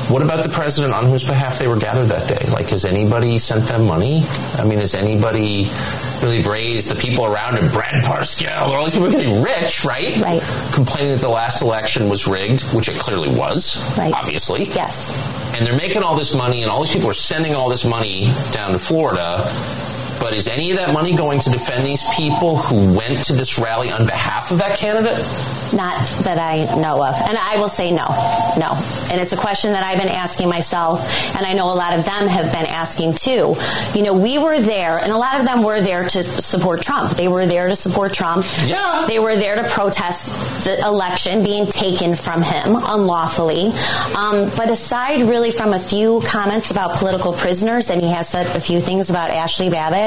[0.09, 2.45] what about the president on whose behalf they were gathered that day?
[2.51, 4.21] Like, has anybody sent them money?
[4.57, 5.67] I mean, has anybody
[6.21, 7.71] really raised the people around him?
[7.71, 10.17] Brad Parscale, all these people are getting rich, right?
[10.21, 10.41] Right.
[10.73, 14.13] Complaining that the last election was rigged, which it clearly was, Right.
[14.13, 14.65] obviously.
[14.65, 15.55] Yes.
[15.55, 18.29] And they're making all this money, and all these people are sending all this money
[18.51, 19.41] down to Florida.
[20.19, 23.59] But is any of that money going to defend these people who went to this
[23.59, 25.17] rally on behalf of that candidate?
[25.73, 27.15] Not that I know of.
[27.15, 28.07] And I will say no.
[28.57, 28.73] No.
[29.11, 31.01] And it's a question that I've been asking myself,
[31.35, 33.55] and I know a lot of them have been asking too.
[33.93, 37.11] You know, we were there, and a lot of them were there to support Trump.
[37.11, 38.45] They were there to support Trump.
[38.65, 39.05] Yeah.
[39.07, 43.67] They were there to protest the election being taken from him unlawfully.
[44.15, 48.55] Um, but aside really from a few comments about political prisoners, and he has said
[48.55, 50.06] a few things about Ashley Babbitt,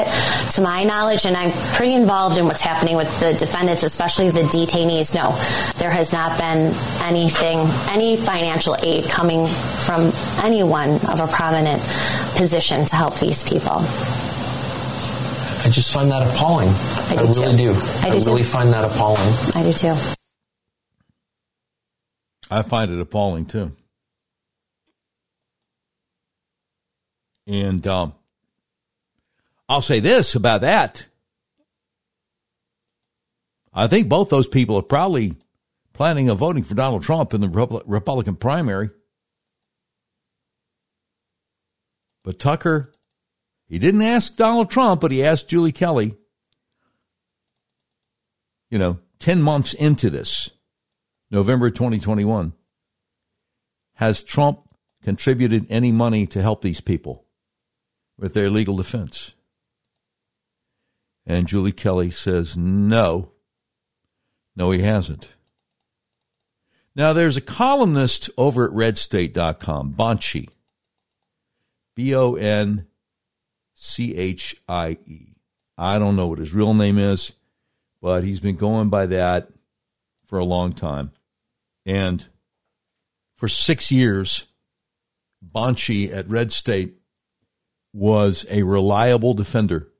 [0.55, 4.41] to my knowledge, and I'm pretty involved in what's happening with the defendants, especially the
[4.41, 5.15] detainees.
[5.15, 5.31] No,
[5.79, 6.73] there has not been
[7.03, 10.11] anything, any financial aid coming from
[10.43, 11.81] anyone of a prominent
[12.35, 13.81] position to help these people.
[15.63, 16.69] I just find that appalling.
[16.69, 17.73] I do really too.
[17.73, 17.81] do.
[18.01, 18.47] I do really too.
[18.49, 19.33] find that appalling.
[19.53, 19.95] I do too.
[22.49, 23.71] I find it appalling too.
[27.47, 28.13] And um,
[29.71, 31.07] I'll say this about that.
[33.73, 35.37] I think both those people are probably
[35.93, 37.47] planning on voting for Donald Trump in the
[37.85, 38.89] Republican primary.
[42.25, 42.91] But Tucker,
[43.69, 46.17] he didn't ask Donald Trump, but he asked Julie Kelly,
[48.69, 50.49] you know, 10 months into this,
[51.29, 52.51] November 2021,
[53.93, 54.67] has Trump
[55.01, 57.23] contributed any money to help these people
[58.17, 59.31] with their legal defense?
[61.25, 63.31] And Julie Kelly says, no.
[64.55, 65.33] No, he hasn't.
[66.95, 70.49] Now, there's a columnist over at redstate.com, Bonchie,
[71.95, 72.87] B O N
[73.73, 75.35] C H I E.
[75.77, 77.33] I don't know what his real name is,
[78.01, 79.49] but he's been going by that
[80.25, 81.11] for a long time.
[81.85, 82.27] And
[83.37, 84.47] for six years,
[85.43, 86.95] Bonchie at Red State
[87.93, 89.90] was a reliable defender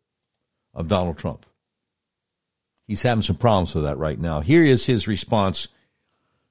[0.73, 1.45] of Donald Trump.
[2.87, 4.41] He's having some problems with that right now.
[4.41, 5.67] Here is his response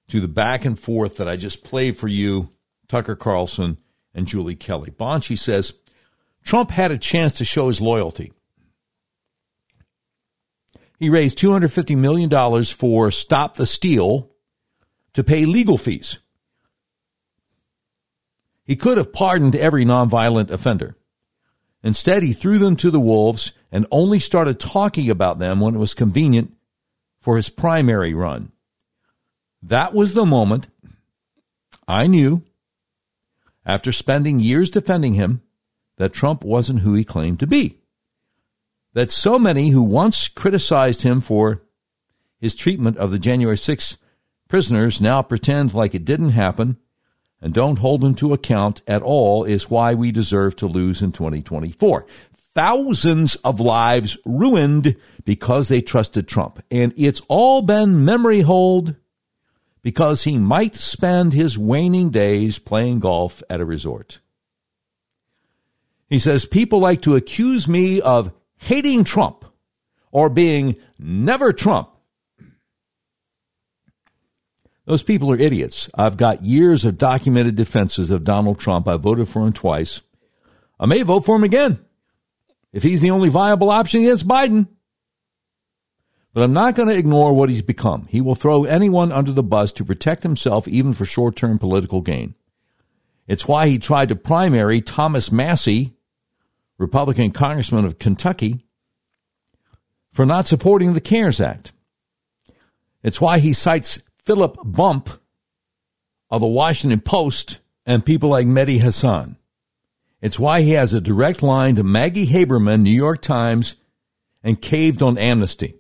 [0.08, 2.50] to the back and forth that I just played for you
[2.90, 3.78] Tucker Carlson,
[4.12, 4.90] and Julie Kelly.
[4.90, 5.74] Bonchie says
[6.42, 8.32] Trump had a chance to show his loyalty.
[10.98, 14.28] He raised $250 million for Stop the Steal
[15.14, 16.18] to pay legal fees.
[18.64, 20.96] He could have pardoned every nonviolent offender.
[21.84, 25.78] Instead, he threw them to the wolves and only started talking about them when it
[25.78, 26.52] was convenient
[27.20, 28.52] for his primary run.
[29.62, 30.68] That was the moment
[31.86, 32.42] I knew,
[33.64, 35.42] after spending years defending him,
[35.96, 37.78] that Trump wasn't who he claimed to be.
[38.94, 41.62] That so many who once criticized him for
[42.38, 43.98] his treatment of the January 6
[44.48, 46.78] prisoners now pretend like it didn't happen
[47.40, 51.12] and don't hold him to account at all is why we deserve to lose in
[51.12, 52.06] 2024.
[52.55, 56.62] Thousands of lives ruined because they trusted Trump.
[56.70, 58.96] And it's all been memory hold
[59.82, 64.20] because he might spend his waning days playing golf at a resort.
[66.09, 69.44] He says, People like to accuse me of hating Trump
[70.11, 71.88] or being never Trump.
[74.86, 75.88] Those people are idiots.
[75.94, 78.88] I've got years of documented defenses of Donald Trump.
[78.88, 80.01] I voted for him twice.
[80.80, 81.78] I may vote for him again
[82.72, 84.68] if he's the only viable option against Biden.
[86.32, 88.06] But I'm not going to ignore what he's become.
[88.08, 92.00] He will throw anyone under the bus to protect himself, even for short term political
[92.00, 92.34] gain.
[93.26, 95.94] It's why he tried to primary Thomas Massie,
[96.78, 98.64] Republican congressman of Kentucky,
[100.12, 101.72] for not supporting the CARES Act.
[103.02, 105.10] It's why he cites Philip Bump
[106.30, 109.36] of the Washington Post and people like Mehdi Hasan.
[110.20, 113.76] It's why he has a direct line to Maggie Haberman, New York Times,
[114.42, 115.76] and caved on amnesty.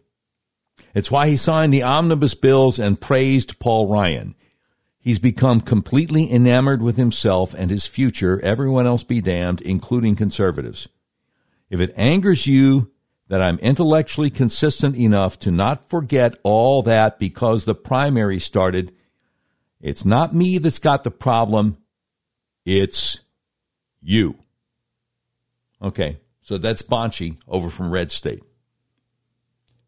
[0.94, 4.34] It's why he signed the omnibus bills and praised Paul Ryan.
[4.98, 10.88] He's become completely enamored with himself and his future, everyone else be damned, including conservatives.
[11.70, 12.90] If it angers you
[13.28, 18.92] that I'm intellectually consistent enough to not forget all that because the primary started,
[19.80, 21.78] it's not me that's got the problem,
[22.66, 23.20] it's
[24.02, 24.36] you.
[25.82, 28.44] Okay, so that's Bonchie over from Red State.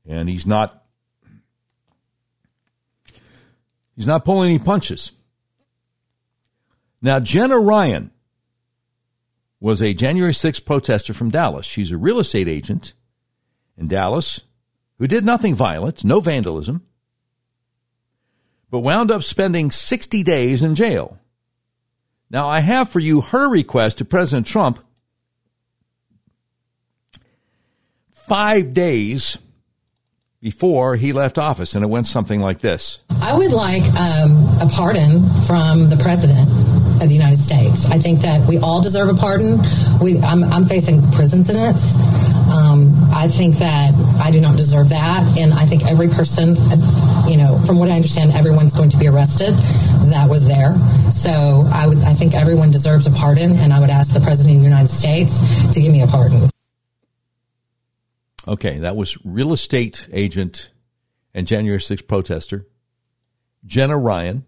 [0.07, 0.83] And he's not
[3.95, 5.13] He's not pulling any punches.
[7.01, 8.11] Now, Jenna Ryan
[9.61, 11.67] was a January 6th protester from Dallas.
[11.67, 12.95] She's a real estate agent
[13.77, 14.41] in Dallas
[14.99, 16.87] who did nothing violent, no vandalism,
[18.71, 21.19] but wound up spending 60 days in jail.
[22.33, 24.83] Now, I have for you her request to President Trump
[28.11, 29.37] five days
[30.41, 33.01] before he left office, and it went something like this.
[33.21, 36.49] I would like um, a pardon from the president
[37.03, 37.87] of the United States.
[37.91, 39.61] I think that we all deserve a pardon.
[40.01, 41.97] We, I'm, I'm facing prison sentence.
[42.51, 46.57] Um, I think that I do not deserve that, and I think every person,
[47.27, 49.55] you know, from what I understand, everyone's going to be arrested.
[50.11, 50.75] That was there,
[51.11, 54.57] so I would, I think everyone deserves a pardon, and I would ask the president
[54.57, 56.51] of the United States to give me a pardon.
[58.47, 60.71] Okay, that was real estate agent
[61.33, 62.67] and January 6th protester
[63.65, 64.45] Jenna Ryan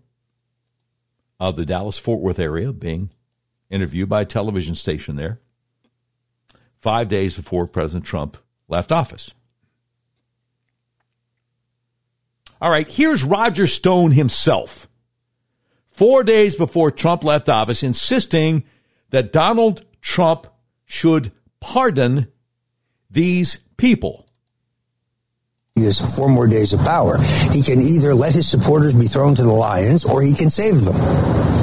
[1.48, 3.10] of the Dallas Fort Worth area being
[3.68, 5.40] interviewed by a television station there
[6.78, 9.34] five days before President Trump left office.
[12.62, 14.88] All right, here's Roger Stone himself,
[15.90, 18.64] four days before Trump left office, insisting
[19.10, 20.46] that Donald Trump
[20.86, 21.30] should
[21.60, 22.32] pardon
[23.10, 24.23] these people.
[25.76, 27.18] He has four more days of power.
[27.50, 30.84] He can either let his supporters be thrown to the lions or he can save
[30.84, 30.94] them.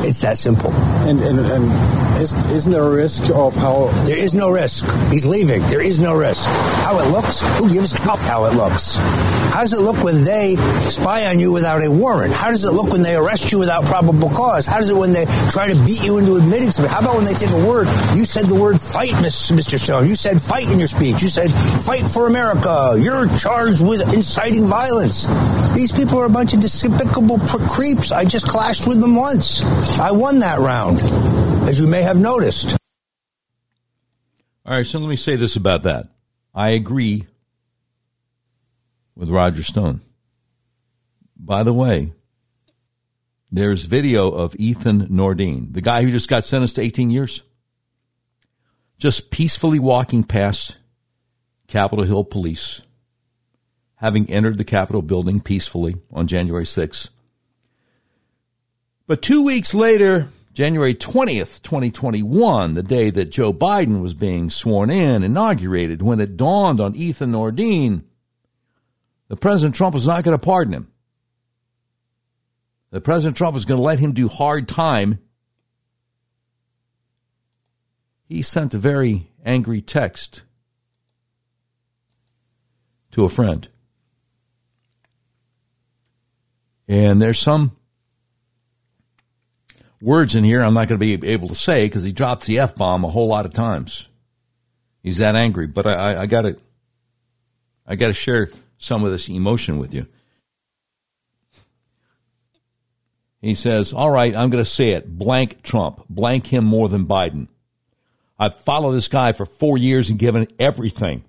[0.04, 0.74] It's that simple.
[1.08, 3.88] And, and, and isn't there a risk of how.
[4.04, 4.84] There is no risk.
[5.12, 5.62] He's leaving.
[5.68, 6.50] There is no risk.
[6.84, 7.40] How it looks?
[7.58, 8.98] Who gives a fuck how it looks?
[8.98, 10.56] How does it look when they
[10.90, 12.34] spy on you without a warrant?
[12.34, 14.66] How does it look when they arrest you without probable cause?
[14.66, 16.92] How does it when they try to beat you into admitting something?
[16.92, 17.88] How about when they take a word?
[18.14, 19.80] You said the word fight, Mr.
[19.80, 20.10] Stone.
[20.10, 21.22] You said fight in your speech.
[21.22, 21.50] You said
[21.82, 22.98] fight for America.
[23.00, 25.26] You're charged with inciting violence.
[25.76, 28.12] These people are a bunch of despicable creeps.
[28.12, 29.64] I just clashed with them once.
[30.00, 31.00] I won that round,
[31.68, 32.78] as you may have noticed.
[34.66, 36.08] All right, so let me say this about that.
[36.54, 37.26] I agree
[39.16, 40.02] with Roger Stone.
[41.36, 42.14] By the way,
[43.52, 47.44] there's video of Ethan Nordean, the guy who just got sentenced to 18 years,
[48.98, 50.78] just peacefully walking past
[51.68, 52.82] Capitol Hill police
[54.02, 57.10] having entered the Capitol building peacefully on January 6th.
[59.06, 64.90] But two weeks later, January 20th, 2021, the day that Joe Biden was being sworn
[64.90, 68.04] in, inaugurated, when it dawned on Ethan Nordean
[69.28, 70.92] that President Trump was not going to pardon him.
[72.90, 75.20] That President Trump was going to let him do hard time.
[78.28, 80.42] He sent a very angry text
[83.12, 83.70] to a friend.
[86.92, 87.72] And there's some
[90.02, 92.60] words in here I'm not going to be able to say because he drops the
[92.60, 94.10] F bomb a whole lot of times.
[95.02, 95.68] He's that angry.
[95.68, 96.58] But I, I, got to,
[97.88, 100.06] I got to share some of this emotion with you.
[103.40, 105.18] He says, All right, I'm going to say it.
[105.18, 106.04] Blank Trump.
[106.10, 107.48] Blank him more than Biden.
[108.38, 111.24] I've followed this guy for four years and given everything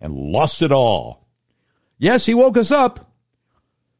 [0.00, 1.28] and lost it all.
[1.98, 3.07] Yes, he woke us up,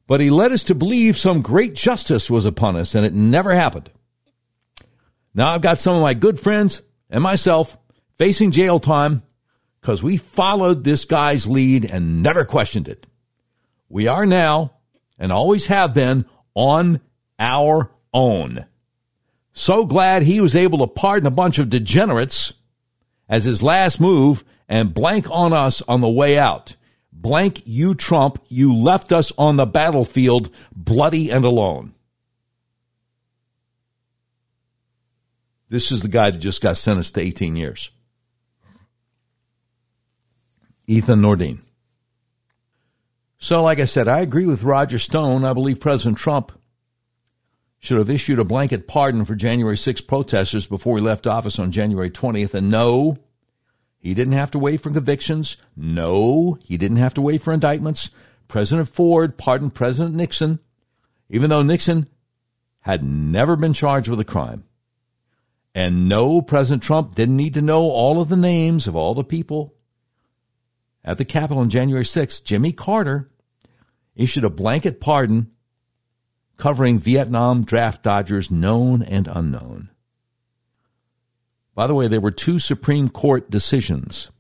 [0.09, 3.55] but he led us to believe some great justice was upon us, and it never
[3.55, 3.91] happened.
[5.35, 7.79] Now I've got some of my good friends and myself
[8.17, 9.23] facing jail time
[9.81, 13.07] because we followed this guy's lead and never questioned it.
[13.91, 14.73] We are now,
[15.19, 17.01] and always have been, on
[17.39, 18.65] our own.
[19.53, 22.55] So glad he was able to pardon a bunch of degenerates
[23.29, 26.77] as his last move and blank on us on the way out.
[27.21, 28.39] Blank you, Trump.
[28.49, 31.95] You left us on the battlefield bloody and alone.
[35.69, 37.91] This is the guy that just got sentenced to 18 years.
[40.87, 41.61] Ethan Nordean.
[43.39, 45.45] So, like I said, I agree with Roger Stone.
[45.45, 46.53] I believe President Trump
[47.81, 51.73] should have issued a blanket pardon for January 6 protesters before he left office on
[51.73, 52.55] January 20th.
[52.55, 53.17] And no,
[53.99, 55.57] he didn't have to wait for convictions.
[55.77, 58.11] No, he didn't have to wait for indictments.
[58.47, 60.61] President Ford pardoned President Nixon,
[61.29, 62.09] even though Nixon
[62.81, 64.65] had never been charged with a crime.
[65.75, 69.25] And no, President Trump didn't need to know all of the names of all the
[69.25, 69.75] people.
[71.05, 73.31] At the Capitol on January 6th, Jimmy Carter
[74.17, 75.51] issued a blanket pardon
[76.57, 79.91] covering Vietnam draft dodgers known and unknown.
[81.79, 84.33] By the way, there were two Supreme Court decisions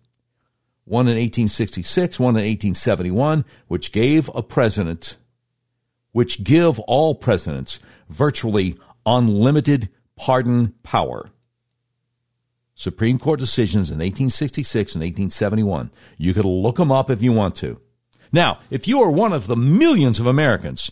[0.84, 5.18] one in 1866, one in 1871, which gave a president,
[6.10, 7.78] which give all presidents
[8.08, 8.76] virtually
[9.06, 11.30] unlimited pardon power.
[12.74, 15.92] Supreme Court decisions in 1866 and 1871.
[16.16, 17.80] You could look them up if you want to.
[18.32, 20.90] Now, if you are one of the millions of Americans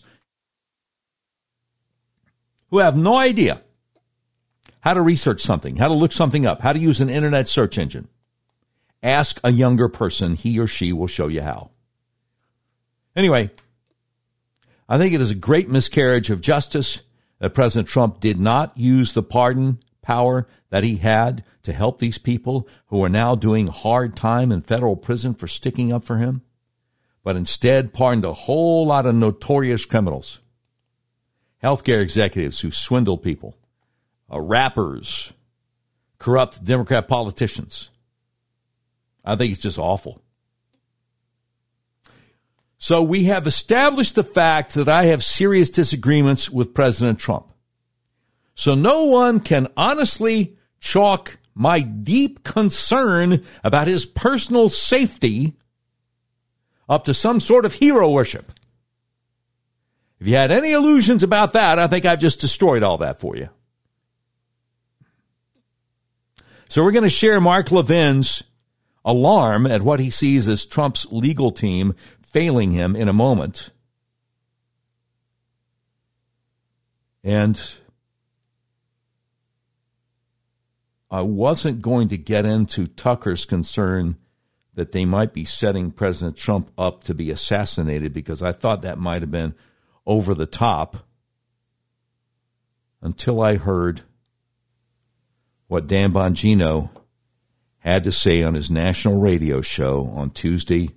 [2.69, 3.63] who have no idea
[4.87, 7.77] how to research something, how to look something up, how to use an internet search
[7.77, 8.07] engine.
[9.03, 11.71] Ask a younger person, he or she will show you how.
[13.13, 13.51] Anyway,
[14.87, 17.01] I think it is a great miscarriage of justice
[17.39, 22.17] that President Trump did not use the pardon power that he had to help these
[22.17, 26.43] people who are now doing hard time in federal prison for sticking up for him,
[27.25, 30.39] but instead pardoned a whole lot of notorious criminals,
[31.61, 33.57] healthcare executives who swindle people,
[34.31, 35.33] uh, rappers,
[36.19, 37.89] corrupt Democrat politicians.
[39.23, 40.21] I think it's just awful.
[42.77, 47.47] So we have established the fact that I have serious disagreements with President Trump.
[48.53, 55.55] So no one can honestly chalk my deep concern about his personal safety
[56.87, 58.51] up to some sort of hero worship.
[60.19, 63.35] If you had any illusions about that, I think I've just destroyed all that for
[63.35, 63.49] you.
[66.67, 68.43] So we're going to share Mark Levin's
[69.05, 71.95] alarm at what he sees as Trump's legal team
[72.25, 73.71] failing him in a moment.
[77.23, 77.59] And
[81.09, 84.17] I wasn't going to get into Tucker's concern
[84.73, 88.99] that they might be setting President Trump up to be assassinated because I thought that
[88.99, 89.55] might have been
[90.05, 90.97] over the top
[93.01, 94.01] until I heard
[95.67, 96.89] what Dan Bongino
[97.79, 100.89] had to say on his national radio show on Tuesday,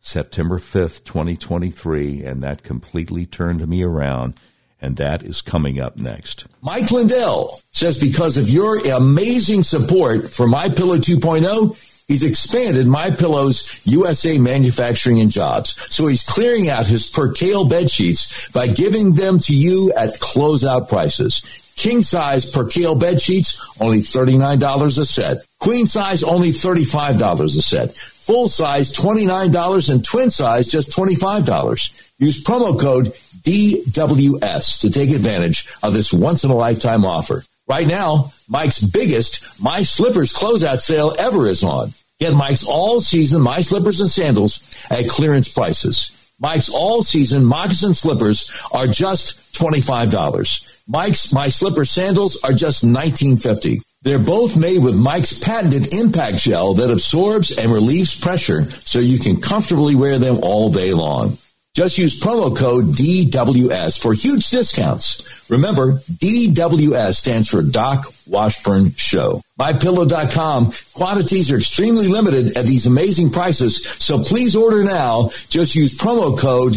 [0.00, 4.38] September 5th, 2023, and that completely turned me around.
[4.80, 6.46] And that is coming up next.
[6.60, 13.10] Mike Lindell says because of your amazing support for My Pillow 2.0, He's expanded My
[13.10, 15.70] Pillow's USA manufacturing and jobs.
[15.94, 20.88] So he's clearing out his percale bed sheets by giving them to you at closeout
[20.88, 21.61] prices.
[21.82, 25.38] King size percale bed sheets, only $39 a set.
[25.58, 27.92] Queen size only $35 a set.
[27.92, 32.12] Full size $29 and twin size just $25.
[32.20, 33.06] Use promo code
[33.42, 37.42] DWS to take advantage of this once in a lifetime offer.
[37.66, 41.94] Right now, Mike's biggest My Slippers closeout sale ever is on.
[42.20, 46.32] Get Mike's all season My Slippers and sandals at clearance prices.
[46.38, 50.71] Mike's all season moccasin slippers are just $25.
[50.88, 53.80] Mike's My Slipper sandals are just $19.50.
[54.02, 59.18] They're both made with Mike's patented impact gel that absorbs and relieves pressure so you
[59.18, 61.38] can comfortably wear them all day long.
[61.74, 65.48] Just use promo code DWS for huge discounts.
[65.48, 69.40] Remember, DWS stands for Doc Washburn Show.
[69.58, 75.30] MyPillow.com quantities are extremely limited at these amazing prices, so please order now.
[75.48, 76.74] Just use promo code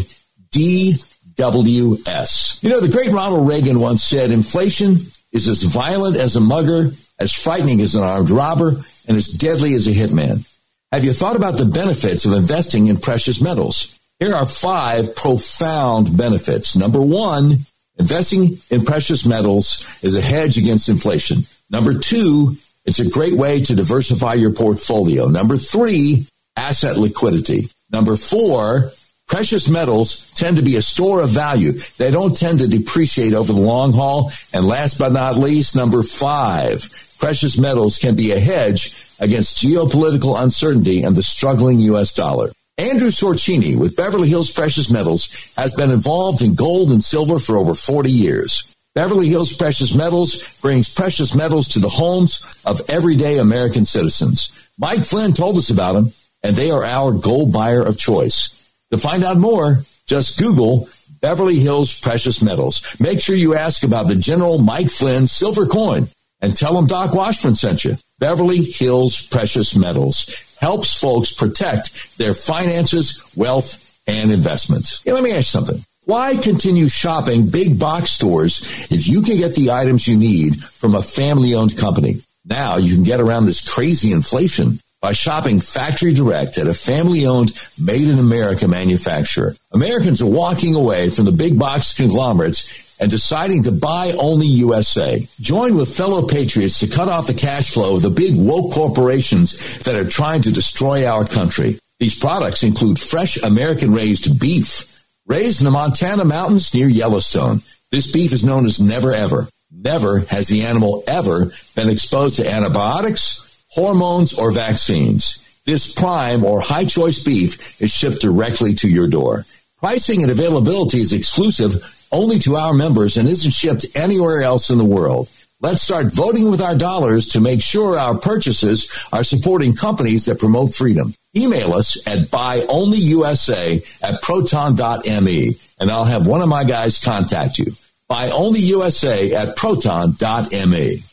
[1.37, 2.63] DWS.
[2.63, 4.97] You know, the great Ronald Reagan once said, inflation
[5.31, 9.73] is as violent as a mugger, as frightening as an armed robber, and as deadly
[9.73, 10.49] as a hitman.
[10.91, 13.99] Have you thought about the benefits of investing in precious metals?
[14.19, 16.77] Here are five profound benefits.
[16.77, 17.65] Number one,
[17.99, 21.39] investing in precious metals is a hedge against inflation.
[21.69, 22.55] Number two,
[22.85, 25.27] it's a great way to diversify your portfolio.
[25.27, 27.67] Number three, asset liquidity.
[27.91, 28.91] Number four,
[29.27, 31.73] precious metals tend to be a store of value.
[31.97, 34.31] They don't tend to depreciate over the long haul.
[34.53, 40.41] And last but not least, number five, precious metals can be a hedge against geopolitical
[40.41, 42.13] uncertainty and the struggling U.S.
[42.13, 42.51] dollar.
[42.77, 47.55] Andrew Sorchini with Beverly Hills Precious Metals has been involved in gold and silver for
[47.55, 48.75] over 40 years.
[48.95, 54.69] Beverly Hills Precious Metals brings precious metals to the homes of everyday American citizens.
[54.77, 56.11] Mike Flynn told us about them,
[56.43, 58.64] and they are our gold buyer of choice.
[58.91, 60.87] To find out more, just Google
[61.21, 62.95] Beverly Hills Precious Metals.
[62.99, 66.07] Make sure you ask about the General Mike Flynn silver coin
[66.41, 67.97] and tell them Doc Washburn sent you.
[68.19, 75.03] Beverly Hills Precious Metals helps folks protect their finances, wealth, and investments.
[75.05, 75.83] Let me ask something.
[76.05, 80.93] Why continue shopping big box stores if you can get the items you need from
[80.93, 82.17] a family owned company?
[82.45, 87.27] Now you can get around this crazy inflation by shopping factory direct at a family
[87.27, 89.55] owned made in America manufacturer.
[89.71, 95.23] Americans are walking away from the big box conglomerates and deciding to buy only USA.
[95.39, 99.77] Join with fellow patriots to cut off the cash flow of the big woke corporations
[99.83, 101.77] that are trying to destroy our country.
[101.99, 107.61] These products include fresh American raised beef, raised in the Montana mountains near Yellowstone.
[107.91, 109.47] This beef is known as never ever.
[109.71, 113.44] Never has the animal ever been exposed to antibiotics,
[113.75, 115.41] hormones, or vaccines.
[115.65, 119.45] This prime or high choice beef is shipped directly to your door.
[119.79, 124.77] Pricing and availability is exclusive only to our members and isn't shipped anywhere else in
[124.77, 125.29] the world.
[125.61, 130.39] Let's start voting with our dollars to make sure our purchases are supporting companies that
[130.39, 131.13] promote freedom.
[131.35, 137.71] Email us at buyonlyusa at proton.me and I'll have one of my guys contact you.
[138.09, 141.03] Buyonlyusa at proton.me.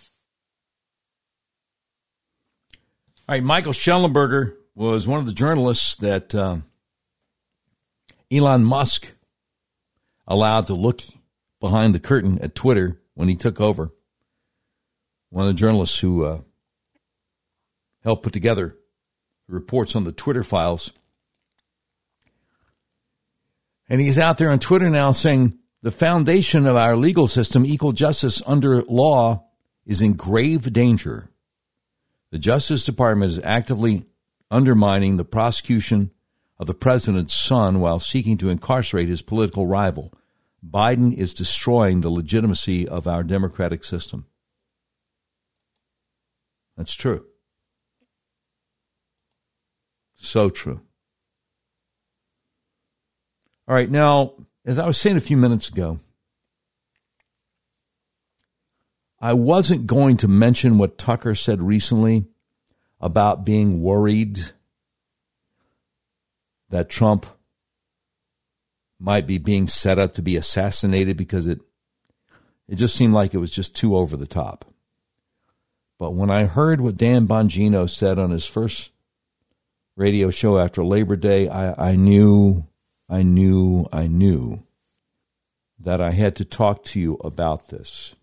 [3.29, 6.57] All right, Michael Shellenberger was one of the journalists that uh,
[8.33, 9.13] Elon Musk
[10.27, 11.03] allowed to look
[11.61, 13.93] behind the curtain at Twitter when he took over.
[15.31, 16.41] One of the journalists who uh,
[18.03, 18.77] helped put together
[19.47, 20.91] reports on the Twitter files.
[23.89, 27.93] And he's out there on Twitter now saying the foundation of our legal system, equal
[27.93, 29.45] justice under law,
[29.87, 31.29] is in grave danger.
[32.33, 34.07] The Justice Department is actively
[34.51, 36.11] undermining the prosecution
[36.59, 40.15] of the president's son while seeking to incarcerate his political rival.
[40.67, 44.25] Biden is destroying the legitimacy of our democratic system.
[46.75, 47.27] That's true.
[50.17, 50.81] So true.
[53.69, 56.01] All right, now, as I was saying a few minutes ago,
[59.23, 62.27] I wasn't going to mention what Tucker said recently
[63.01, 64.41] about being worried
[66.71, 67.27] that Trump
[68.99, 71.61] might be being set up to be assassinated because it
[72.69, 74.65] it just seemed like it was just too over the top.
[76.01, 78.91] But when I heard what Dan Bongino said on his first
[79.95, 82.67] radio show after Labor Day, I, I knew,
[83.09, 84.65] I knew, I knew
[85.79, 88.15] that I had to talk to you about this.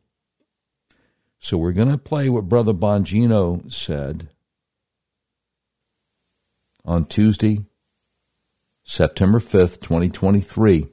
[1.39, 4.29] So we're going to play what Brother Bongino said
[6.83, 7.65] on Tuesday,
[8.83, 10.87] September 5th, 2023.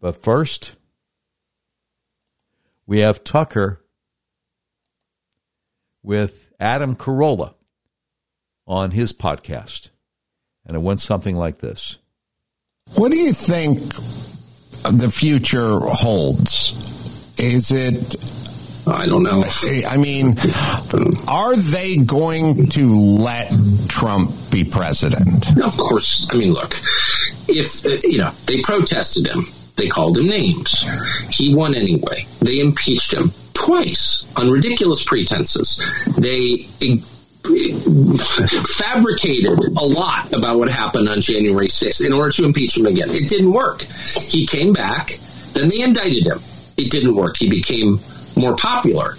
[0.00, 0.74] But first,
[2.86, 3.84] we have Tucker
[6.02, 7.54] with Adam Carolla
[8.66, 9.90] on his podcast.
[10.66, 11.98] And it went something like this
[12.94, 16.91] What do you think the future holds?
[17.42, 18.16] Is it
[18.86, 19.44] I don't know.
[19.88, 20.36] I mean,
[21.28, 23.52] are they going to let
[23.88, 25.56] Trump be president?
[25.62, 26.28] Of course.
[26.32, 26.74] I mean, look,
[27.48, 30.84] if, uh, you know, they protested him, they called him names.
[31.30, 32.26] He won anyway.
[32.40, 35.76] They impeached him twice on ridiculous pretenses.
[36.18, 36.66] They
[38.76, 43.10] fabricated a lot about what happened on January 6th in order to impeach him again.
[43.10, 43.82] It didn't work.
[43.82, 45.18] He came back,
[45.52, 46.38] then they indicted him.
[46.76, 47.36] It didn't work.
[47.36, 48.00] He became
[48.36, 49.14] more popular.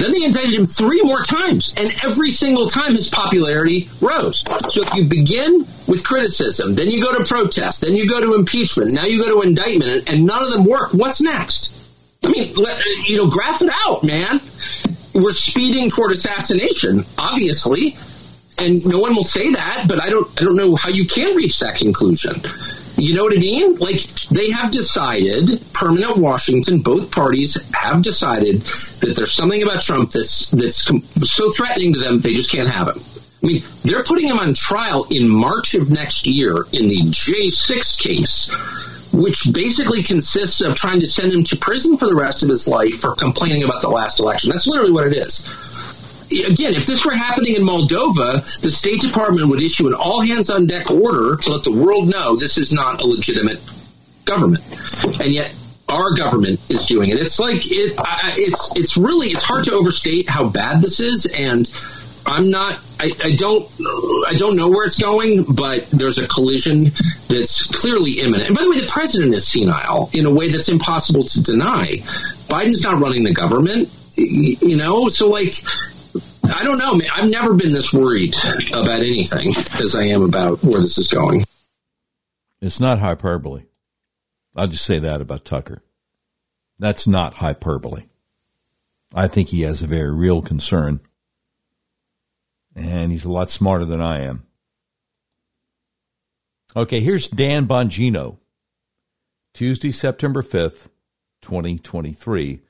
[0.00, 4.40] Then they indicted him three more times, and every single time his popularity rose.
[4.72, 8.34] So if you begin with criticism, then you go to protest, then you go to
[8.34, 11.76] impeachment, now you go to indictment, and none of them work, what's next?
[12.24, 14.40] I mean, let, you know, graph it out, man.
[15.14, 17.94] We're speeding toward assassination, obviously,
[18.58, 21.36] and no one will say that, but I don't, I don't know how you can
[21.36, 22.40] reach that conclusion.
[23.00, 23.76] You know what I mean?
[23.76, 28.60] Like they have decided, permanent Washington, both parties have decided
[29.00, 32.88] that there's something about Trump that's that's so threatening to them they just can't have
[32.88, 33.02] him.
[33.42, 38.02] I mean, they're putting him on trial in March of next year in the J6
[38.02, 38.54] case,
[39.14, 42.68] which basically consists of trying to send him to prison for the rest of his
[42.68, 44.50] life for complaining about the last election.
[44.50, 45.69] That's literally what it is
[46.50, 50.50] again, if this were happening in Moldova, the State Department would issue an all hands
[50.50, 53.60] on deck order to let the world know this is not a legitimate
[54.24, 54.64] government.
[55.20, 55.54] And yet,
[55.88, 57.18] our government is doing it.
[57.18, 57.98] It's like it.
[57.98, 61.68] I, it's it's really it's hard to overstate how bad this is, and
[62.26, 62.78] I'm not.
[63.00, 63.68] I, I don't.
[64.28, 66.92] I don't know where it's going, but there's a collision
[67.28, 68.48] that's clearly imminent.
[68.50, 71.96] And by the way, the president is senile in a way that's impossible to deny.
[72.48, 75.08] Biden's not running the government, you know.
[75.08, 75.54] So like,
[76.50, 77.00] I don't know.
[77.14, 78.34] I've never been this worried
[78.72, 81.44] about anything as I am about where this is going.
[82.60, 83.64] It's not hyperbole.
[84.54, 85.82] I'll just say that about Tucker.
[86.78, 88.04] That's not hyperbole.
[89.14, 91.00] I think he has a very real concern.
[92.74, 94.46] And he's a lot smarter than I am.
[96.76, 98.38] Okay, here's Dan Bongino,
[99.52, 100.88] Tuesday, September 5th,
[101.42, 102.60] 2023,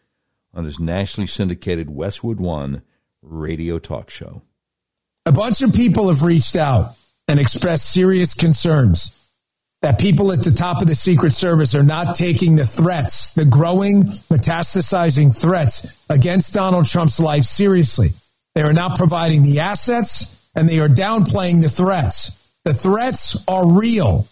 [0.55, 2.83] on his nationally syndicated Westwood One
[3.23, 4.43] radio talk show.
[5.27, 6.97] A bunch of people have reached out
[7.29, 9.17] and expressed serious concerns
[9.83, 13.45] that people at the top of the Secret Service are not taking the threats, the
[13.45, 18.09] growing, metastasizing threats against Donald Trump's life seriously.
[18.55, 22.53] They are not providing the assets and they are downplaying the threats.
[22.65, 24.27] The threats are real.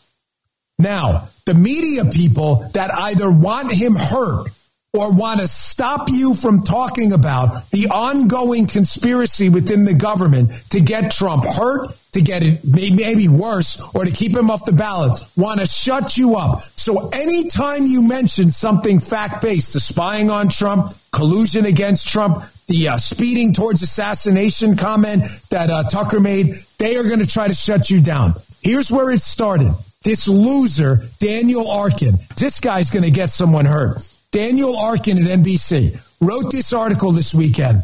[0.79, 4.51] Now, the media people that either want him hurt
[4.95, 10.81] or want to stop you from talking about the ongoing conspiracy within the government to
[10.81, 15.21] get Trump hurt, to get it maybe worse, or to keep him off the ballot,
[15.37, 16.61] want to shut you up.
[16.61, 22.89] So anytime you mention something fact based, the spying on Trump, collusion against Trump, the
[22.89, 27.55] uh, speeding towards assassination comment that uh, Tucker made, they are going to try to
[27.55, 28.33] shut you down.
[28.63, 29.73] Here's where it started.
[30.03, 33.99] This loser, Daniel Arkin, this guy's going to get someone hurt.
[34.39, 37.83] Daniel Arkin at NBC wrote this article this weekend.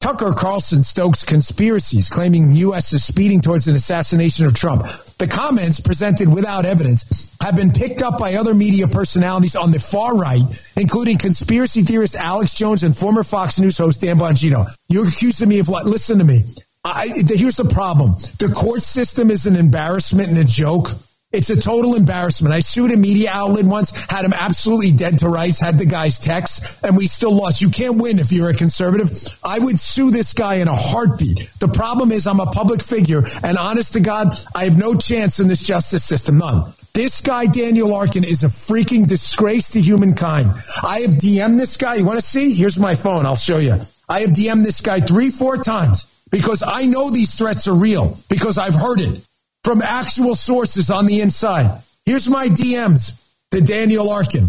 [0.00, 2.92] Tucker Carlson stokes conspiracies claiming U.S.
[2.92, 4.82] is speeding towards an assassination of Trump.
[5.18, 9.78] The comments presented without evidence have been picked up by other media personalities on the
[9.78, 10.42] far right,
[10.76, 14.66] including conspiracy theorist Alex Jones and former Fox News host Dan Bongino.
[14.88, 15.86] You're accusing me of what?
[15.86, 16.42] Listen to me.
[16.84, 18.14] I, here's the problem.
[18.40, 20.88] The court system is an embarrassment and a joke.
[21.32, 22.54] It's a total embarrassment.
[22.54, 26.18] I sued a media outlet once, had him absolutely dead to rights, had the guy's
[26.18, 27.62] text, and we still lost.
[27.62, 29.10] You can't win if you're a conservative.
[29.42, 31.50] I would sue this guy in a heartbeat.
[31.58, 35.40] The problem is I'm a public figure, and honest to God, I have no chance
[35.40, 36.36] in this justice system.
[36.36, 36.70] None.
[36.92, 40.50] This guy, Daniel Arkin, is a freaking disgrace to humankind.
[40.82, 41.94] I have DM'd this guy.
[41.94, 42.52] You want to see?
[42.52, 43.24] Here's my phone.
[43.24, 43.78] I'll show you.
[44.06, 48.18] I have DM'd this guy three, four times because I know these threats are real
[48.28, 49.26] because I've heard it
[49.64, 51.82] from actual sources on the inside.
[52.04, 54.48] Here's my DMs to Daniel Arkin.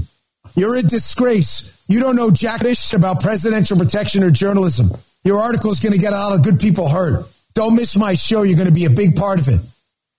[0.56, 1.84] You're a disgrace.
[1.88, 2.62] You don't know jack
[2.94, 4.90] about presidential protection or journalism.
[5.24, 7.26] Your article is going to get a lot of good people hurt.
[7.54, 8.44] Don't miss my show.
[8.44, 9.62] You're going to be a big part of it.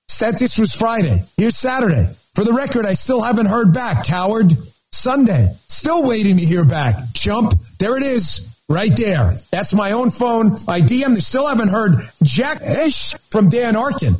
[0.08, 1.16] Said this was Friday.
[1.36, 2.06] Here's Saturday.
[2.34, 4.52] For the record, I still haven't heard back, coward.
[4.92, 5.48] Sunday.
[5.68, 6.94] Still waiting to hear back.
[7.14, 7.52] Chump.
[7.78, 8.48] There it is.
[8.68, 9.32] Right there.
[9.50, 10.52] That's my own phone.
[10.68, 11.14] I DM.
[11.14, 14.14] They still haven't heard jackish from Dan Arkin.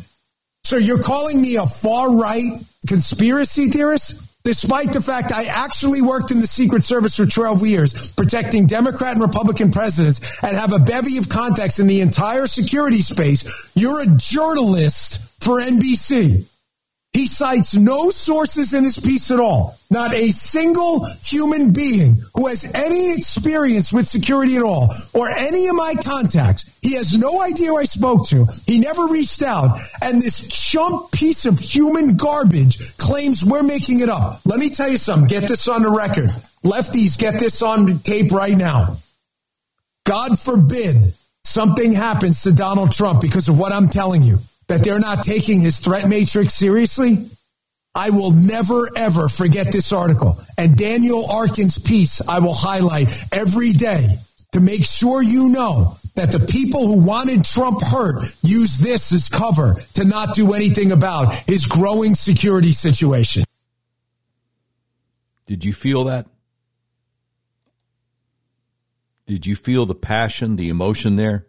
[0.64, 2.50] So you're calling me a far right
[2.86, 4.24] conspiracy theorist?
[4.44, 9.12] despite the fact I actually worked in the Secret Service for 12 years, protecting Democrat
[9.12, 14.02] and Republican presidents, and have a bevy of contacts in the entire security space, you're
[14.02, 16.46] a journalist for NBC.
[17.14, 19.76] He cites no sources in his piece at all.
[19.88, 25.68] Not a single human being who has any experience with security at all or any
[25.68, 26.76] of my contacts.
[26.82, 28.46] He has no idea who I spoke to.
[28.66, 29.78] He never reached out.
[30.02, 34.40] And this chump piece of human garbage claims we're making it up.
[34.44, 35.28] Let me tell you something.
[35.28, 36.30] Get this on the record.
[36.64, 38.96] Lefties, get this on tape right now.
[40.04, 45.00] God forbid something happens to Donald Trump because of what I'm telling you that they're
[45.00, 47.28] not taking his threat matrix seriously,
[47.94, 50.38] I will never ever forget this article.
[50.58, 54.06] And Daniel Arkin's piece I will highlight every day
[54.52, 59.28] to make sure you know that the people who wanted Trump hurt use this as
[59.28, 63.44] cover to not do anything about his growing security situation.
[65.46, 66.26] Did you feel that?
[69.26, 71.46] Did you feel the passion, the emotion there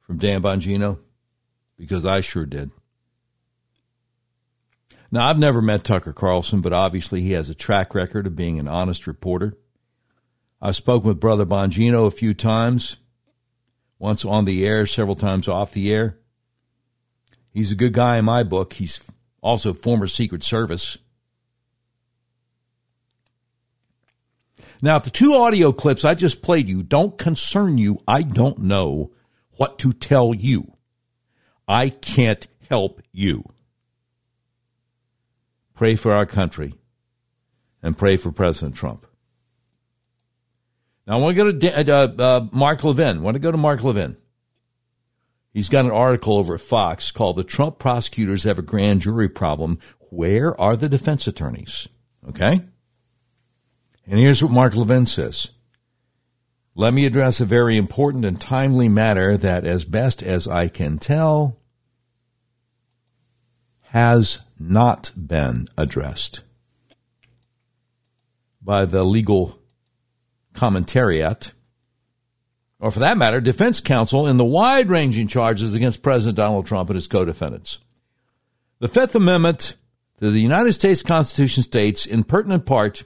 [0.00, 0.98] from Dan Bongino?
[1.80, 2.70] Because I sure did.
[5.10, 8.60] Now, I've never met Tucker Carlson, but obviously he has a track record of being
[8.60, 9.56] an honest reporter.
[10.60, 12.98] I've spoken with Brother Bongino a few times,
[13.98, 16.18] once on the air, several times off the air.
[17.50, 18.74] He's a good guy in my book.
[18.74, 19.02] He's
[19.40, 20.98] also former Secret Service.
[24.82, 28.58] Now, if the two audio clips I just played you don't concern you, I don't
[28.58, 29.12] know
[29.56, 30.74] what to tell you.
[31.70, 33.44] I can't help you.
[35.72, 36.74] Pray for our country
[37.80, 39.06] and pray for President Trump.
[41.06, 43.18] Now, I want to go to uh, uh, Mark Levin.
[43.18, 44.16] I want to go to Mark Levin.
[45.54, 49.28] He's got an article over at Fox called The Trump Prosecutors Have a Grand Jury
[49.28, 49.78] Problem.
[50.10, 51.86] Where are the defense attorneys?
[52.28, 52.62] Okay?
[54.08, 55.50] And here's what Mark Levin says.
[56.74, 60.98] Let me address a very important and timely matter that, as best as I can
[60.98, 61.59] tell,
[63.90, 66.42] has not been addressed
[68.62, 69.58] by the legal
[70.54, 71.50] commentariat,
[72.78, 76.88] or for that matter, defense counsel in the wide ranging charges against President Donald Trump
[76.88, 77.78] and his co defendants.
[78.78, 79.74] The Fifth Amendment
[80.18, 83.02] to the United States Constitution states, in pertinent part,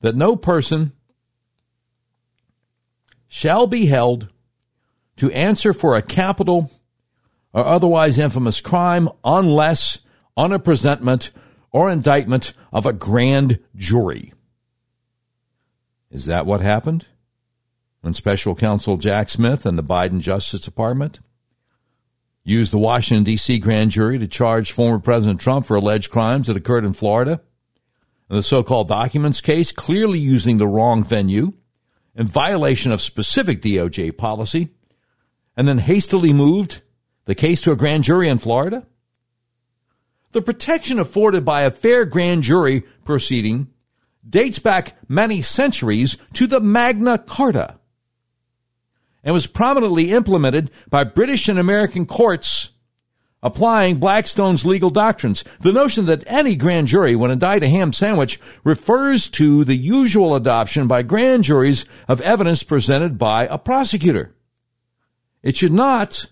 [0.00, 0.92] that no person
[3.28, 4.28] shall be held
[5.16, 6.70] to answer for a capital
[7.52, 10.00] or otherwise infamous crime unless
[10.36, 11.30] on a presentment
[11.70, 14.32] or indictment of a grand jury.
[16.10, 17.06] Is that what happened
[18.02, 21.20] when special counsel Jack Smith and the Biden Justice Department
[22.44, 23.58] used the Washington, D.C.
[23.58, 27.40] grand jury to charge former President Trump for alleged crimes that occurred in Florida?
[28.28, 31.52] In the so called documents case, clearly using the wrong venue
[32.14, 34.70] in violation of specific DOJ policy,
[35.56, 36.82] and then hastily moved
[37.24, 38.86] the case to a grand jury in Florida?
[40.32, 43.68] The protection afforded by a fair grand jury proceeding
[44.28, 47.78] dates back many centuries to the Magna Carta
[49.24, 52.70] and was prominently implemented by British and American courts
[53.42, 55.42] applying Blackstone's legal doctrines.
[55.60, 60.34] The notion that any grand jury would indict a ham sandwich refers to the usual
[60.36, 64.34] adoption by grand juries of evidence presented by a prosecutor.
[65.42, 66.26] It should not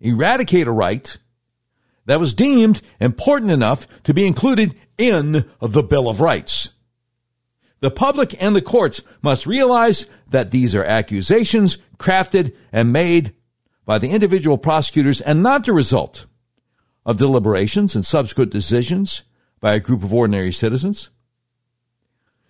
[0.00, 1.16] eradicate a right
[2.06, 6.70] that was deemed important enough to be included in the Bill of Rights.
[7.80, 13.34] The public and the courts must realize that these are accusations crafted and made
[13.84, 16.26] by the individual prosecutors and not the result
[17.06, 19.22] of deliberations and subsequent decisions
[19.60, 21.10] by a group of ordinary citizens.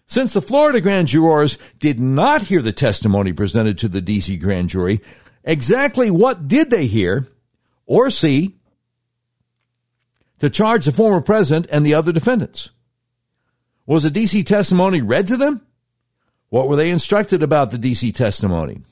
[0.06, 4.70] Since the Florida grand jurors did not hear the testimony presented to the DC grand
[4.70, 5.00] jury,
[5.44, 7.28] exactly what did they hear
[7.88, 8.54] or C,
[10.38, 12.70] to charge the former president and the other defendants.
[13.86, 15.62] Was the DC testimony read to them?
[16.50, 18.82] What were they instructed about the DC testimony?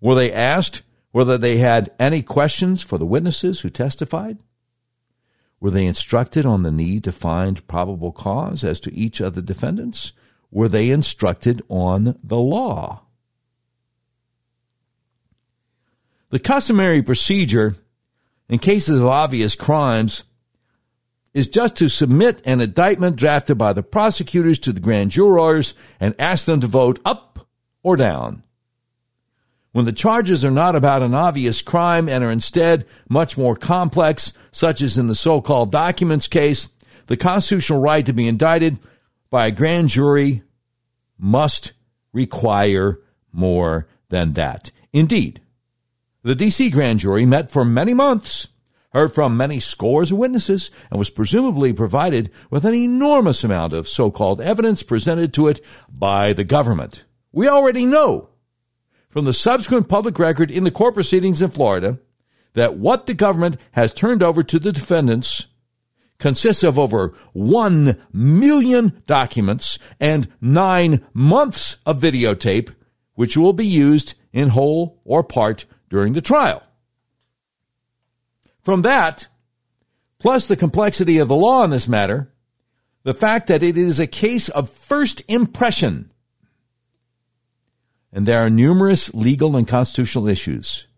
[0.00, 4.38] Were they asked whether they had any questions for the witnesses who testified?
[5.58, 9.42] Were they instructed on the need to find probable cause as to each of the
[9.42, 10.12] defendants?
[10.50, 13.02] Were they instructed on the law?
[16.28, 17.76] The customary procedure
[18.48, 20.24] in cases of obvious crimes
[21.34, 26.14] is just to submit an indictment drafted by the prosecutors to the grand jurors and
[26.18, 27.46] ask them to vote up
[27.82, 28.42] or down.
[29.72, 34.32] When the charges are not about an obvious crime and are instead much more complex,
[34.50, 36.70] such as in the so-called documents case,
[37.08, 38.78] the constitutional right to be indicted
[39.28, 40.42] by a grand jury
[41.18, 41.72] must
[42.14, 42.98] require
[43.32, 44.70] more than that.
[44.94, 45.42] Indeed,
[46.26, 46.70] the D.C.
[46.70, 48.48] grand jury met for many months,
[48.92, 53.86] heard from many scores of witnesses, and was presumably provided with an enormous amount of
[53.86, 57.04] so called evidence presented to it by the government.
[57.30, 58.30] We already know
[59.08, 62.00] from the subsequent public record in the court proceedings in Florida
[62.54, 65.46] that what the government has turned over to the defendants
[66.18, 72.74] consists of over 1 million documents and nine months of videotape,
[73.14, 76.62] which will be used in whole or part during the trial.
[78.62, 79.28] From that,
[80.18, 82.32] plus the complexity of the law in this matter,
[83.04, 86.10] the fact that it is a case of first impression,
[88.12, 90.88] and there are numerous legal and constitutional issues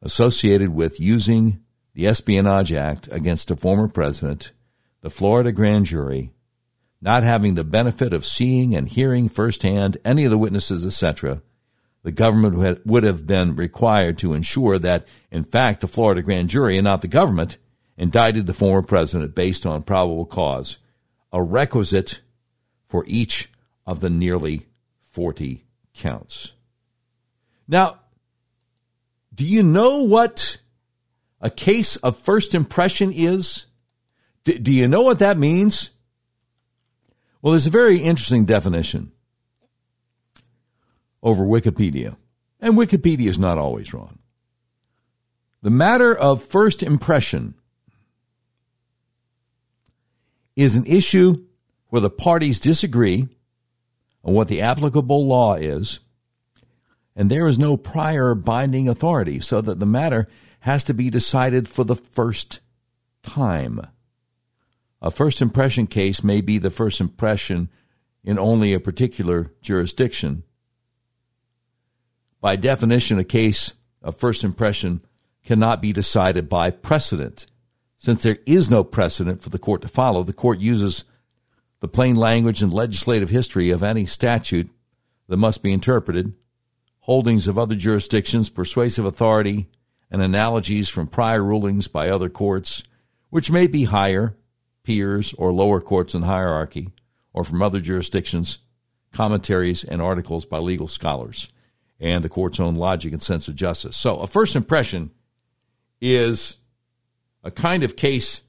[0.00, 1.60] associated with using
[1.92, 4.52] the Espionage Act against a former president,
[5.02, 6.32] the Florida grand jury,
[7.02, 11.42] not having the benefit of seeing and hearing firsthand any of the witnesses, etc.,
[12.02, 16.76] the government would have been required to ensure that, in fact, the Florida grand jury
[16.76, 17.58] and not the government
[17.96, 20.78] indicted the former president based on probable cause,
[21.32, 22.22] a requisite
[22.88, 23.50] for each
[23.86, 24.66] of the nearly
[25.12, 26.54] 40 counts.
[27.68, 28.00] Now,
[29.34, 30.58] do you know what
[31.40, 33.66] a case of first impression is?
[34.44, 35.90] D- do you know what that means?
[37.42, 39.12] Well, there's a very interesting definition
[41.22, 42.16] over Wikipedia.
[42.60, 44.18] And Wikipedia is not always wrong.
[45.62, 47.54] The matter of first impression
[50.56, 51.44] is an issue
[51.88, 53.28] where the parties disagree
[54.24, 56.00] on what the applicable law is,
[57.16, 60.28] and there is no prior binding authority, so that the matter
[60.60, 62.60] has to be decided for the first
[63.22, 63.80] time.
[65.02, 67.70] A first impression case may be the first impression
[68.22, 70.44] in only a particular jurisdiction,
[72.40, 75.02] by definition, a case of first impression
[75.44, 77.46] cannot be decided by precedent.
[77.98, 81.04] Since there is no precedent for the court to follow, the court uses
[81.80, 84.70] the plain language and legislative history of any statute
[85.28, 86.34] that must be interpreted,
[87.00, 89.68] holdings of other jurisdictions, persuasive authority,
[90.10, 92.82] and analogies from prior rulings by other courts,
[93.28, 94.34] which may be higher,
[94.82, 96.90] peers, or lower courts in hierarchy,
[97.32, 98.58] or from other jurisdictions,
[99.12, 101.48] commentaries, and articles by legal scholars
[102.00, 103.96] and the court's own logic and sense of justice.
[103.96, 105.10] So, a first impression
[106.00, 106.56] is
[107.44, 108.42] a kind of case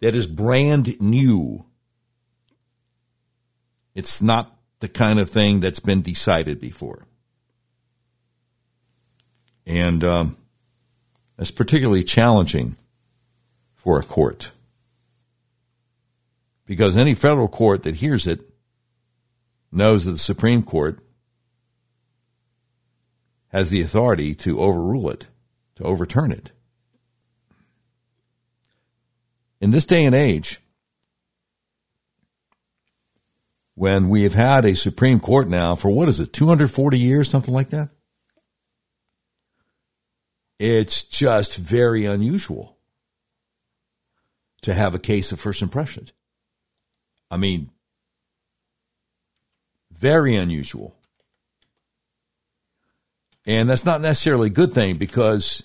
[0.00, 1.64] that is brand new.
[3.94, 7.06] It's not the kind of thing that's been decided before.
[9.66, 10.36] And um,
[11.38, 12.76] it's particularly challenging
[13.74, 14.52] for a court
[16.66, 18.40] because any federal court that hears it
[19.72, 20.98] knows that the Supreme Court
[23.48, 25.26] has the authority to overrule it,
[25.76, 26.52] to overturn it.
[29.60, 30.60] In this day and age,
[33.74, 37.54] when we have had a Supreme Court now for what is it, 240 years, something
[37.54, 37.90] like that?
[40.58, 42.78] It's just very unusual
[44.62, 46.08] to have a case of first impression.
[47.30, 47.70] I mean,
[49.90, 50.96] very unusual.
[53.46, 55.62] And that's not necessarily a good thing because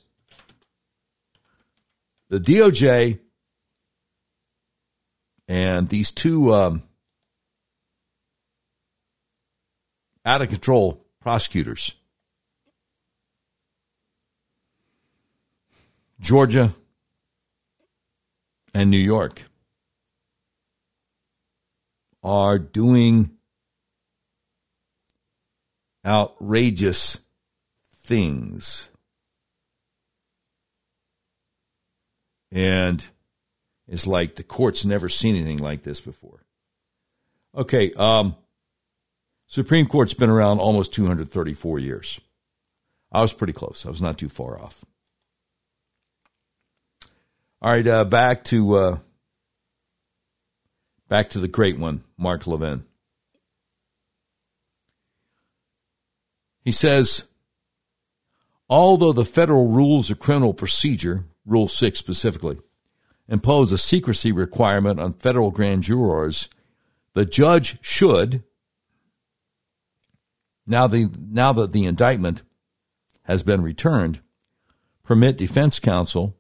[2.30, 3.20] the DOJ
[5.48, 6.84] and these two um,
[10.24, 11.96] out of control prosecutors,
[16.20, 16.76] Georgia
[18.76, 19.42] and New York,
[22.24, 23.32] are doing
[26.06, 27.18] outrageous
[28.12, 28.90] things.
[32.52, 33.08] And
[33.88, 36.44] it's like the court's never seen anything like this before.
[37.56, 38.36] Okay, um,
[39.48, 42.20] Supreme Court's been around almost 234 years.
[43.14, 43.86] I was pretty close.
[43.86, 44.84] I was not too far off.
[47.62, 48.98] All right, uh, back to uh,
[51.08, 52.84] back to the great one, Mark Levin.
[56.66, 57.31] He says
[58.72, 62.58] Although the federal rules of criminal procedure, Rule 6 specifically,
[63.28, 66.48] impose a secrecy requirement on federal grand jurors,
[67.14, 68.46] the judge should,
[70.66, 72.44] now, the, now that the indictment
[73.24, 74.22] has been returned,
[75.04, 76.38] permit defense counsel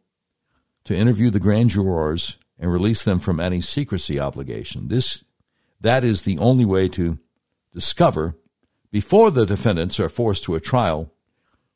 [0.85, 4.87] to interview the grand jurors and release them from any secrecy obligation.
[4.87, 5.25] This
[5.81, 7.19] that is the only way to
[7.73, 8.37] discover
[8.89, 11.11] before the defendants are forced to a trial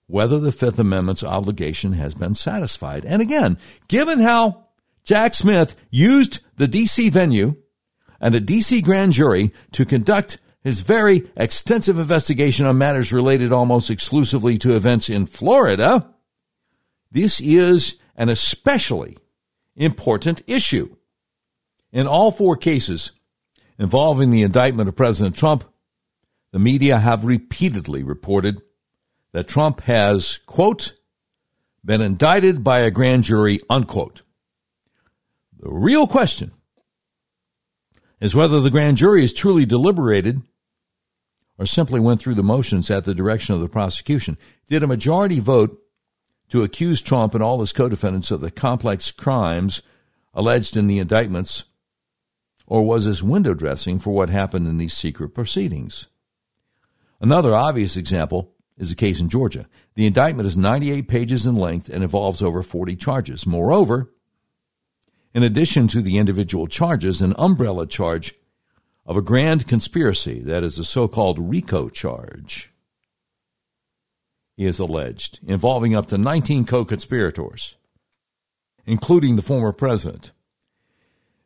[0.08, 3.06] whether the Fifth Amendment's obligation has been satisfied.
[3.06, 3.58] And again,
[3.88, 4.66] given how
[5.04, 7.56] Jack Smith used the DC venue
[8.20, 13.90] and a DC grand jury to conduct his very extensive investigation on matters related almost
[13.90, 16.10] exclusively to events in Florida,
[17.12, 19.18] this is an especially
[19.76, 20.96] important issue.
[21.92, 23.12] In all four cases
[23.78, 25.64] involving the indictment of President Trump,
[26.52, 28.62] the media have repeatedly reported
[29.36, 30.94] that Trump has, quote,
[31.84, 34.22] been indicted by a grand jury, unquote.
[35.60, 36.54] The real question
[38.22, 40.42] is whether the grand jury is truly deliberated
[41.58, 44.38] or simply went through the motions at the direction of the prosecution.
[44.68, 45.84] Did a majority vote
[46.48, 49.82] to accuse Trump and all his co-defendants of the complex crimes
[50.34, 51.66] alleged in the indictments,
[52.68, 56.08] or was this window dressing for what happened in these secret proceedings?
[57.20, 59.68] Another obvious example is the case in Georgia.
[59.96, 63.48] The indictment is 98 pages in length and involves over 40 charges.
[63.48, 64.12] Moreover,
[65.34, 68.34] in addition to the individual charges, an umbrella charge
[69.06, 72.74] of a grand conspiracy, that is, a so called RICO charge,
[74.58, 77.76] is alleged, involving up to 19 co conspirators,
[78.86, 80.32] including the former president.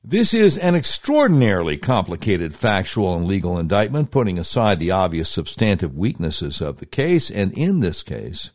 [0.04, 6.62] This is an extraordinarily complicated factual and legal indictment, putting aside the obvious substantive weaknesses
[6.62, 8.52] of the case, and in this case,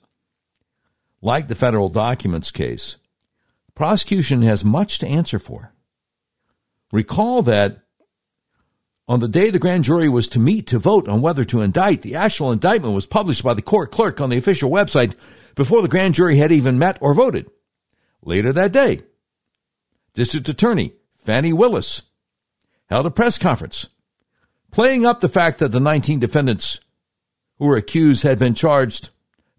[1.21, 2.97] like the federal documents case,
[3.75, 5.75] prosecution has much to answer for.
[6.91, 7.83] Recall that
[9.07, 12.01] on the day the grand jury was to meet to vote on whether to indict,
[12.01, 15.15] the actual indictment was published by the court clerk on the official website
[15.55, 17.51] before the grand jury had even met or voted.
[18.23, 19.03] Later that day,
[20.15, 22.03] District Attorney Fani Willis
[22.87, 23.89] held a press conference
[24.71, 26.81] playing up the fact that the 19 defendants
[27.59, 29.11] who were accused had been charged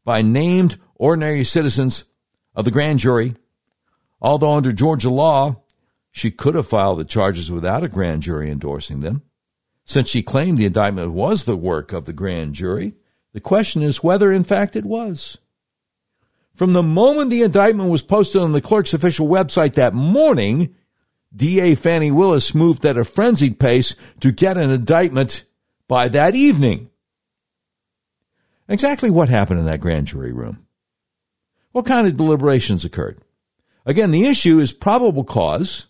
[0.03, 2.03] by named ordinary citizens
[2.53, 3.35] of the grand jury,
[4.21, 5.55] although under Georgia law,
[6.11, 9.23] she could have filed the charges without a grand jury endorsing them.
[9.85, 12.93] Since she claimed the indictment was the work of the grand jury,
[13.33, 15.37] the question is whether in fact it was.
[16.53, 20.73] From the moment the indictment was posted on the clerk's official website that morning,
[21.36, 25.44] DA Fani Willis moved at a frenzied pace to get an indictment
[25.88, 26.90] by that evening.
[28.68, 30.66] Exactly what happened in that grand jury room?
[31.72, 33.20] What kind of deliberations occurred?
[33.86, 35.88] Again, the issue is probable cause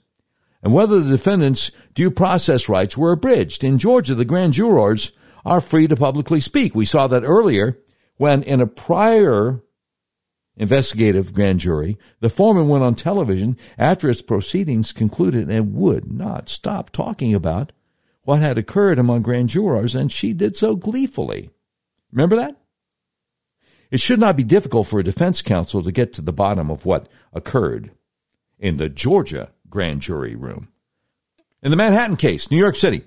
[0.61, 3.63] and whether the defendant's due process rights were abridged.
[3.63, 5.11] In Georgia, the grand jurors
[5.45, 6.73] are free to publicly speak.
[6.73, 7.79] We saw that earlier
[8.17, 9.61] when in a prior
[10.57, 16.49] investigative grand jury, the foreman went on television after its proceedings concluded and would not
[16.49, 17.71] stop talking about
[18.23, 21.51] what had occurred among grand jurors, and she did so gleefully.
[22.11, 22.55] Remember that?
[23.91, 26.85] It should not be difficult for a defense counsel to get to the bottom of
[26.85, 27.91] what occurred
[28.59, 30.69] in the Georgia grand jury room.
[31.61, 33.03] In the Manhattan case, New York City,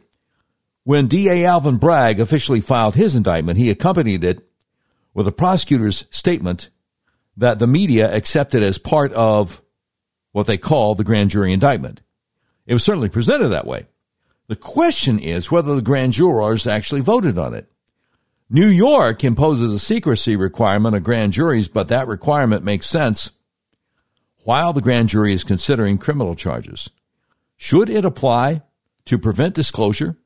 [0.84, 4.48] when DA Alvin Bragg officially filed his indictment, he accompanied it
[5.14, 6.70] with a prosecutor's statement
[7.39, 9.62] that the media accepted as part of
[10.32, 12.02] what they call the grand jury indictment.
[12.66, 13.86] It was certainly presented that way.
[14.48, 17.70] The question is whether the grand jurors actually voted on it.
[18.51, 23.31] New York imposes a secrecy requirement on grand juries, but that requirement makes sense
[24.44, 26.90] while the grand jury is considering criminal charges.
[27.56, 28.62] Should it apply
[29.05, 30.16] to prevent disclosure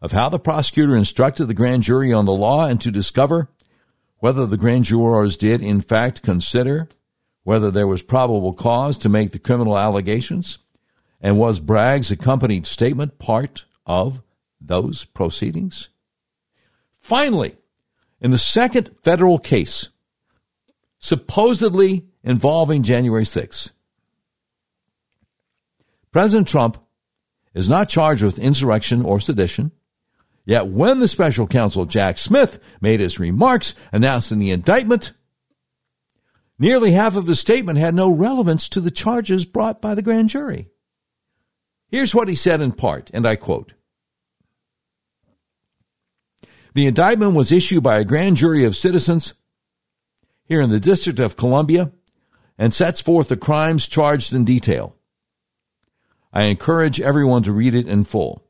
[0.00, 3.50] of how the prosecutor instructed the grand jury on the law and to discover
[4.24, 6.88] whether the grand jurors did in fact consider
[7.42, 10.56] whether there was probable cause to make the criminal allegations?
[11.20, 14.22] And was Bragg's accompanied statement part of
[14.58, 15.90] those proceedings?
[16.98, 17.54] Finally,
[18.18, 19.90] in the second federal case,
[20.98, 23.72] supposedly involving January 6th.
[26.12, 26.78] President Trump
[27.52, 29.70] is not charged with insurrection or sedition.
[30.46, 35.12] Yet when the special counsel Jack Smith made his remarks announcing the indictment,
[36.58, 40.28] nearly half of his statement had no relevance to the charges brought by the grand
[40.28, 40.68] jury.
[41.88, 43.72] Here's what he said in part, and I quote
[46.74, 49.34] The indictment was issued by a grand jury of citizens
[50.44, 51.92] here in the District of Columbia
[52.58, 54.94] and sets forth the crimes charged in detail.
[56.32, 58.44] I encourage everyone to read it in full.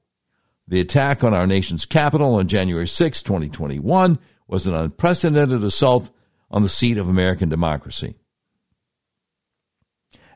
[0.66, 4.19] The attack on our nation's capital on January 6, 2021
[4.49, 6.11] was an unprecedented assault
[6.51, 8.16] on the seat of American democracy.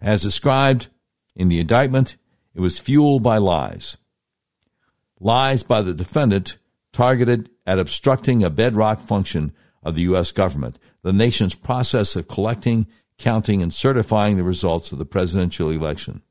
[0.01, 0.89] As described
[1.35, 2.17] in the indictment,
[2.55, 3.97] It was fueled by lies.
[5.21, 6.59] Lies by the defendant
[6.93, 9.53] targeted at obstructing a bedrock function
[9.85, 10.33] of the U.S.
[10.33, 16.23] government, the nation's process of collecting, counting, and certifying the results of the presidential election.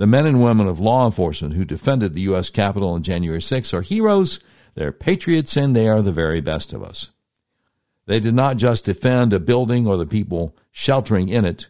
[0.00, 2.48] The men and women of law enforcement who defended the U.S.
[2.48, 4.40] Capitol on January 6 are heroes,
[4.74, 7.10] they're patriots, and they are the very best of us.
[8.06, 11.68] They did not just defend a building or the people sheltering in it,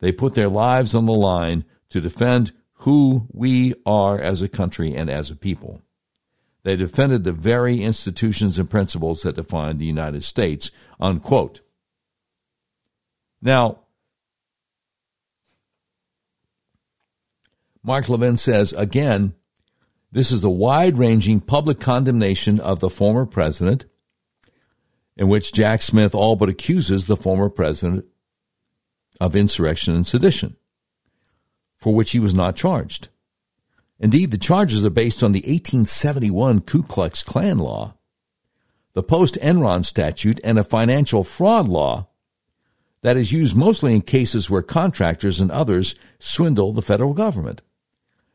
[0.00, 4.94] they put their lives on the line to defend who we are as a country
[4.94, 5.80] and as a people.
[6.64, 10.70] They defended the very institutions and principles that define the United States,
[11.00, 11.62] unquote.
[13.40, 13.81] Now,
[17.84, 19.34] Mark Levin says again,
[20.12, 23.86] this is a wide ranging public condemnation of the former president,
[25.16, 28.04] in which Jack Smith all but accuses the former president
[29.20, 30.56] of insurrection and sedition,
[31.76, 33.08] for which he was not charged.
[33.98, 37.94] Indeed, the charges are based on the 1871 Ku Klux Klan law,
[38.92, 42.08] the post Enron statute, and a financial fraud law
[43.02, 47.62] that is used mostly in cases where contractors and others swindle the federal government.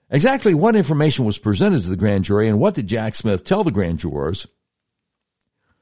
[0.10, 3.64] Exactly what information was presented to the grand jury and what did Jack Smith tell
[3.64, 4.48] the grand jurors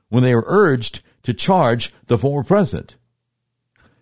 [0.10, 2.96] when they were urged to charge the former president?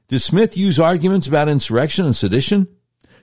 [0.07, 2.67] Did Smith use arguments about insurrection and sedition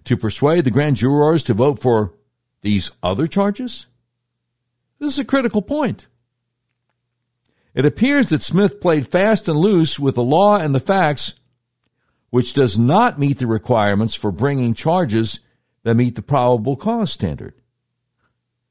[0.04, 2.14] to persuade the grand jurors to vote for
[2.62, 3.86] these other charges?
[4.98, 6.06] This is a critical point.
[7.74, 11.34] It appears that Smith played fast and loose with the law and the facts,
[12.28, 15.40] which does not meet the requirements for bringing charges
[15.82, 17.54] that meet the probable cause standard.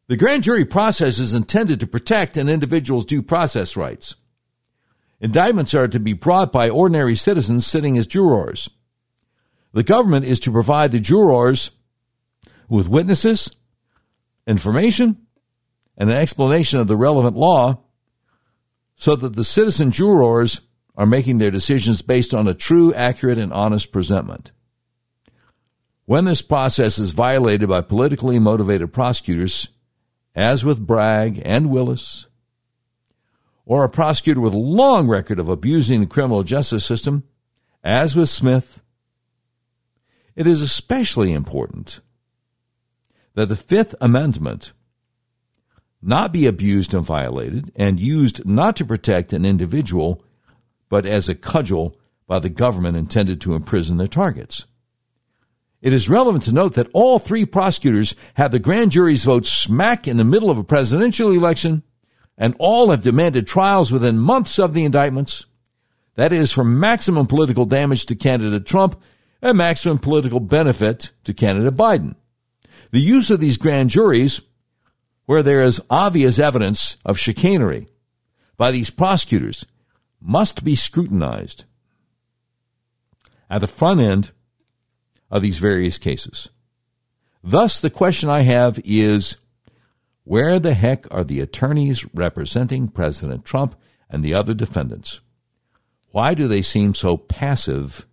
[0.07, 4.15] The grand jury process is intended to protect an individual's due process rights.
[5.21, 8.69] Indictments are to be brought by ordinary citizens sitting as jurors.
[9.73, 11.71] The government is to provide the jurors
[12.67, 13.51] with witnesses,
[14.47, 15.17] information,
[15.97, 17.79] and an explanation of the relevant law
[18.95, 20.61] so that the citizen jurors
[20.95, 24.51] are making their decisions based on a true, accurate, and honest presentment.
[26.09, 29.67] When this process is violated by politically motivated prosecutors,
[30.33, 32.25] as with Bragg and Willis,
[33.63, 37.25] or a prosecutor with a long record of abusing the criminal justice system,
[37.83, 38.81] as with Smith,
[40.35, 41.99] it is especially important
[43.35, 44.73] that the Fifth Amendment
[46.01, 50.25] not be abused and violated and used not to protect an individual,
[50.89, 51.95] but as a cudgel
[52.25, 54.65] by the government intended to imprison their targets.
[55.81, 60.07] It is relevant to note that all three prosecutors had the grand jury's vote smack
[60.07, 61.83] in the middle of a presidential election,
[62.37, 65.45] and all have demanded trials within months of the indictments.
[66.15, 69.01] That is, for maximum political damage to candidate Trump
[69.41, 72.15] and maximum political benefit to candidate Biden.
[72.91, 74.41] The use of these grand juries,
[75.25, 77.87] where there is obvious evidence of chicanery
[78.57, 79.65] by these prosecutors,
[80.19, 81.63] must be scrutinized.
[83.49, 84.31] At the front end,
[85.31, 86.49] of these various cases.
[87.43, 89.37] Thus, the question I have is
[90.23, 93.75] where the heck are the attorneys representing President Trump
[94.09, 95.21] and the other defendants?
[96.11, 98.05] Why do they seem so passive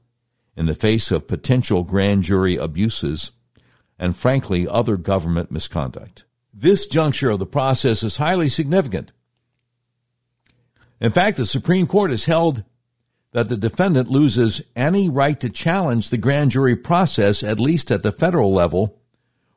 [0.57, 3.33] in the face of potential grand jury abuses
[3.99, 6.25] and, frankly, other government misconduct?
[6.53, 9.13] This juncture of the process is highly significant.
[11.01, 12.65] In fact, the Supreme Court has held
[13.37, 18.03] that the defendant loses any right to challenge the grand jury process, at least at
[18.03, 18.99] the federal level,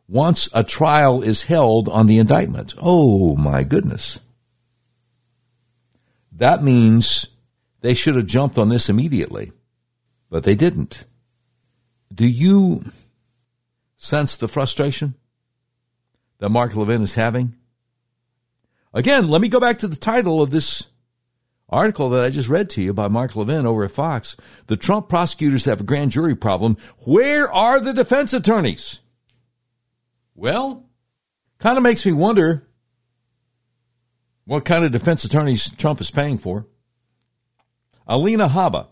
[0.06, 2.74] once a trial is held on the indictment.
[2.78, 4.20] Oh my goodness.
[6.34, 7.28] That means
[7.80, 9.54] they should have jumped on this immediately,
[10.30, 11.06] but they didn't.
[12.14, 12.84] Do you
[13.96, 15.14] sense the frustration
[16.40, 17.56] that Mark Levin is having?
[18.94, 20.89] Again, let me go back to the title of this
[21.70, 24.36] article that I just read to you by Mark Levin over at Fox.
[24.68, 26.78] The Trump prosecutors have a grand jury problem.
[27.06, 29.00] Where are the defense attorneys?
[30.36, 30.90] Well,
[31.60, 32.68] kind of makes me wonder
[34.46, 36.66] what kind of defense attorneys Trump is paying for.
[38.08, 38.88] Alina Habba.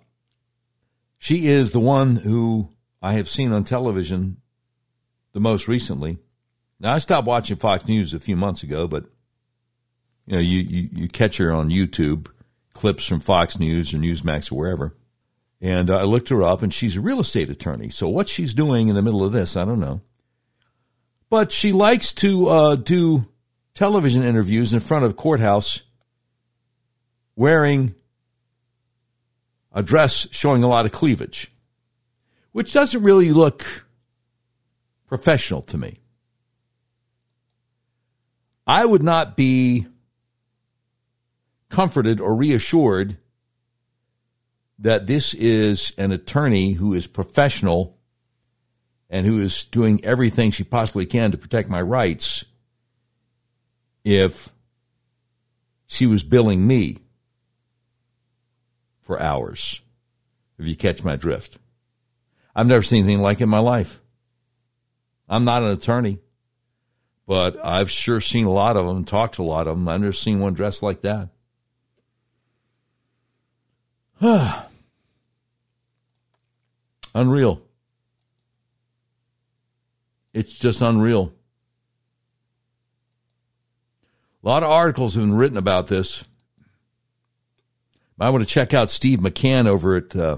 [1.17, 2.69] She is the one who
[3.01, 4.37] I have seen on television
[5.33, 6.19] the most recently.
[6.79, 9.05] Now I stopped watching Fox News a few months ago, but
[10.27, 12.27] you know, you, you, you catch her on YouTube
[12.77, 14.95] clips from Fox News or Newsmax or wherever.
[15.59, 17.89] And I looked her up, and she's a real estate attorney.
[17.89, 20.01] So what she's doing in the middle of this, I don't know.
[21.29, 23.27] But she likes to uh, do
[23.73, 25.81] television interviews in front of courthouse
[27.35, 27.95] wearing
[29.73, 31.51] a dress showing a lot of cleavage,
[32.51, 33.87] which doesn't really look
[35.07, 35.99] professional to me.
[38.67, 39.87] I would not be
[41.69, 43.17] comforted or reassured
[44.79, 47.97] that this is an attorney who is professional
[49.09, 52.45] and who is doing everything she possibly can to protect my rights
[54.03, 54.49] if
[55.87, 56.97] she was billing me
[59.01, 59.81] for hours,
[60.59, 61.57] if you catch my drift.
[62.55, 64.01] I've never seen anything like it in my life.
[65.29, 66.19] I'm not an attorney,
[67.25, 69.87] but I've sure seen a lot of them, talked to a lot of them.
[69.87, 71.29] I've never seen one dressed like that.
[77.15, 77.61] unreal.
[80.33, 81.33] It's just unreal.
[84.43, 86.23] A lot of articles have been written about this.
[88.19, 90.37] I want to check out Steve McCann over at uh,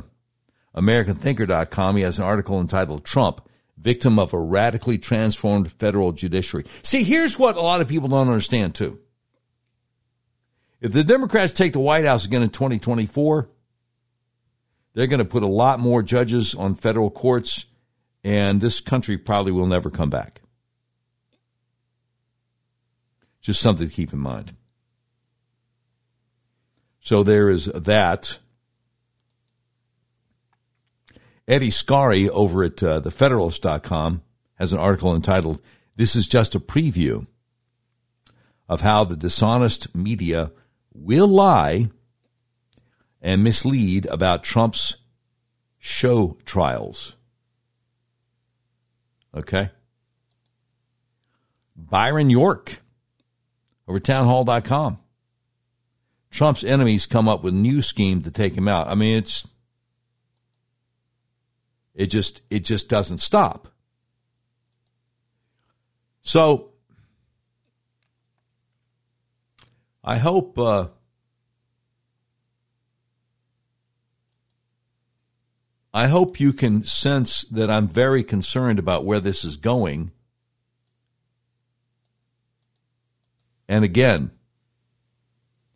[0.75, 1.95] AmericanThinker.com.
[1.95, 3.47] He has an article entitled Trump,
[3.77, 6.65] Victim of a Radically Transformed Federal Judiciary.
[6.81, 8.99] See, here's what a lot of people don't understand, too.
[10.81, 13.49] If the Democrats take the White House again in 2024,
[14.93, 17.65] they're going to put a lot more judges on federal courts,
[18.23, 20.41] and this country probably will never come back.
[23.41, 24.53] Just something to keep in mind.
[26.99, 28.39] So there is that.
[31.47, 34.21] Eddie Scarry over at uh, thefederalist.com
[34.55, 35.61] has an article entitled,
[35.95, 37.25] This is Just a Preview
[38.67, 40.51] of How the Dishonest Media
[40.93, 41.89] Will Lie
[43.21, 44.97] and mislead about Trump's
[45.77, 47.15] show trials.
[49.35, 49.71] Okay?
[51.75, 52.79] Byron York
[53.87, 54.99] over townhall.com.
[56.31, 58.87] Trump's enemies come up with new scheme to take him out.
[58.87, 59.47] I mean, it's
[61.95, 63.67] it just it just doesn't stop.
[66.21, 66.69] So
[70.03, 70.87] I hope uh,
[75.93, 80.11] I hope you can sense that I'm very concerned about where this is going.
[83.67, 84.31] And again,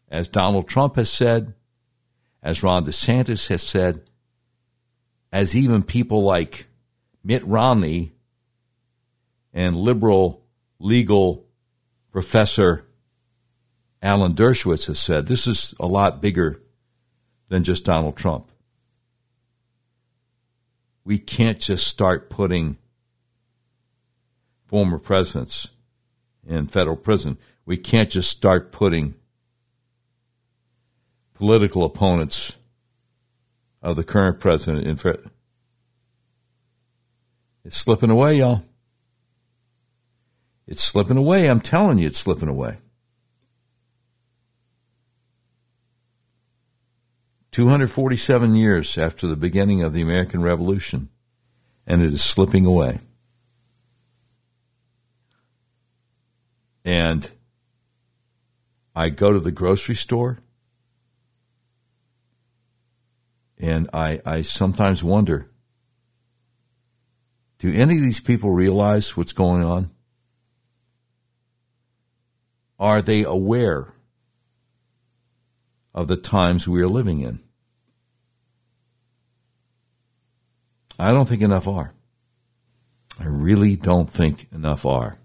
[0.10, 1.54] as Donald Trump has said,
[2.44, 4.04] as Ron DeSantis has said,
[5.32, 6.68] as even people like
[7.24, 8.14] Mitt Romney
[9.52, 10.44] and liberal
[10.78, 11.48] legal
[12.12, 12.86] professor
[14.02, 16.62] Alan Dershowitz has said, this is a lot bigger
[17.48, 18.53] than just Donald Trump
[21.06, 22.78] we can't just start putting
[24.66, 25.72] former presidents
[26.48, 27.38] in federal prison.
[27.66, 29.16] We can't just start putting
[31.34, 32.58] political opponents
[33.82, 35.32] of the current president in federal.
[37.66, 38.64] It's slipping away, y'all.
[40.68, 41.50] It's slipping away.
[41.50, 42.78] I'm telling you, it's slipping away.
[47.54, 51.10] 247 years after the beginning of the American Revolution,
[51.86, 53.00] and it is slipping away.
[56.84, 57.30] And
[58.96, 60.40] I go to the grocery store,
[63.60, 65.48] and I, I sometimes wonder
[67.60, 69.92] do any of these people realize what's going on?
[72.80, 73.93] Are they aware
[75.94, 77.40] of the times we are living in.
[80.98, 81.94] I don't think enough are.
[83.20, 85.18] I really don't think enough are.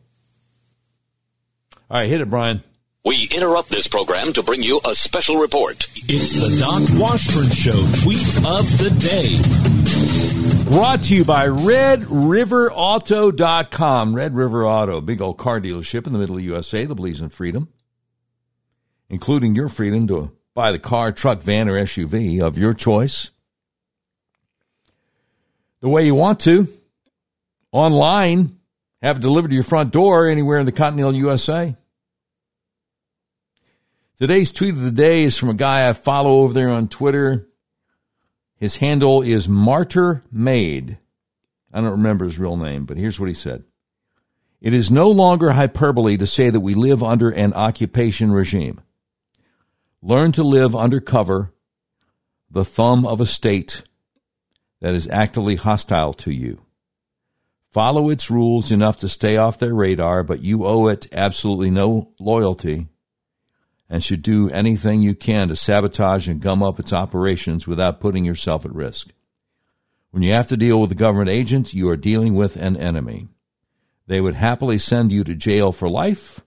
[1.91, 2.63] All right, hit it, Brian.
[3.05, 5.87] We interrupt this program to bring you a special report.
[5.95, 9.41] It's the Doc Washburn Show tweet of the day.
[10.71, 14.15] Brought to you by RedRiverAuto.com.
[14.15, 17.23] Red River Auto, big old car dealership in the middle of the USA that believes
[17.23, 17.69] in freedom,
[19.09, 23.31] including your freedom to buy the car, truck, van, or SUV of your choice
[25.81, 26.67] the way you want to.
[27.71, 28.59] Online,
[29.01, 31.77] have it delivered to your front door anywhere in the continental USA.
[34.19, 37.47] Today's tweet of the day is from a guy I follow over there on Twitter.
[38.57, 40.99] His handle is Martyr Made.
[41.73, 43.63] I don't remember his real name, but here's what he said.
[44.61, 48.81] It is no longer hyperbole to say that we live under an occupation regime.
[50.03, 51.53] Learn to live under cover,
[52.51, 53.83] the thumb of a state
[54.81, 56.63] that is actively hostile to you.
[57.71, 62.13] Follow its rules enough to stay off their radar, but you owe it absolutely no
[62.21, 62.87] loyalty
[63.91, 68.25] and should do anything you can to sabotage and gum up its operations without putting
[68.25, 69.13] yourself at risk.
[70.11, 73.29] When you have to deal with a government agent, you are dealing with an enemy.
[74.07, 76.41] They would happily send you to jail for life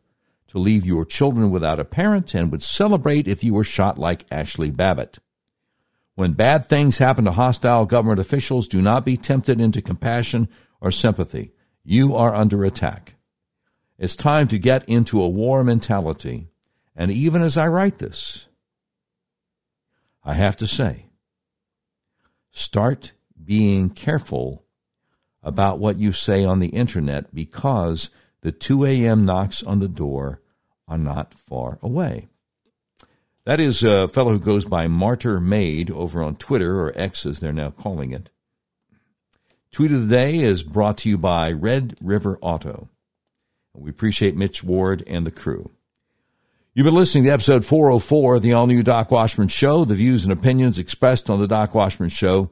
[0.51, 4.29] to leave your children without a parent and would celebrate if you were shot like
[4.29, 5.19] Ashli Babbitt.
[6.15, 10.49] When bad things happen to hostile government officials, do not be tempted into compassion
[10.81, 11.53] or sympathy.
[11.85, 13.15] You are under attack.
[13.97, 16.49] It's time to get into a war mentality.
[16.97, 18.47] And even as I write this,
[20.21, 21.05] I have to say,
[22.51, 24.65] start being careful
[25.41, 28.09] about what you say on the internet because
[28.41, 29.25] the 2 a.m.
[29.25, 30.41] knocks on the door
[30.87, 32.27] are not far away.
[33.45, 37.39] That is a fellow who goes by Martyr Made over on Twitter, or X as
[37.39, 38.29] they're now calling it.
[39.71, 42.89] Tweet of the Day is brought to you by Red River Auto.
[43.73, 45.71] We appreciate Mitch Ward and the crew.
[46.73, 49.85] You've been listening to episode 404 of the all new Doc Washburn Show.
[49.85, 52.51] The views and opinions expressed on the Doc Washburn Show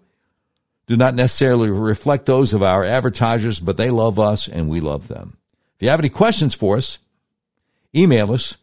[0.87, 5.07] do not necessarily reflect those of our advertisers, but they love us and we love
[5.07, 5.38] them.
[5.79, 6.99] If you have any questions for us,
[7.95, 8.57] email us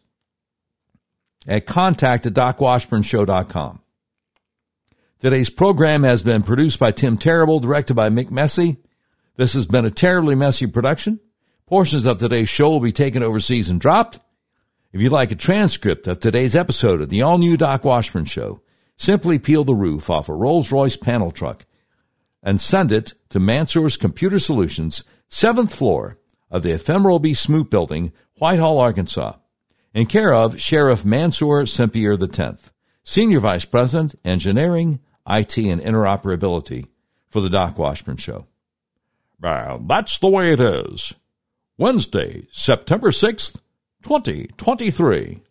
[1.47, 3.79] at contact at docwashburnshow.com.
[5.17, 8.77] Today's program has been produced by Tim Terrible, directed by Mick Messy.
[9.35, 11.19] This has been a terribly messy production.
[11.65, 14.19] Portions of today's show will be taken overseas and dropped.
[14.93, 18.61] If you'd like a transcript of today's episode of the all new Doc Washburn Show,
[18.95, 21.65] simply peel the roof off a Rolls Royce panel truck
[22.43, 26.19] and send it to Mansour's Computer Solutions, seventh floor
[26.49, 27.33] of the Ephemeral B.
[27.33, 29.33] Smoot Building, Whitehall, Arkansas,
[29.93, 32.71] in care of Sheriff Mansour Sempier X,
[33.03, 36.87] Senior Vice President, Engineering, IT, and Interoperability
[37.29, 38.45] for the Doc Washburn Show.
[39.39, 41.13] Well, that's the way it is.
[41.77, 43.59] Wednesday, September 6th,
[44.03, 45.41] 2023.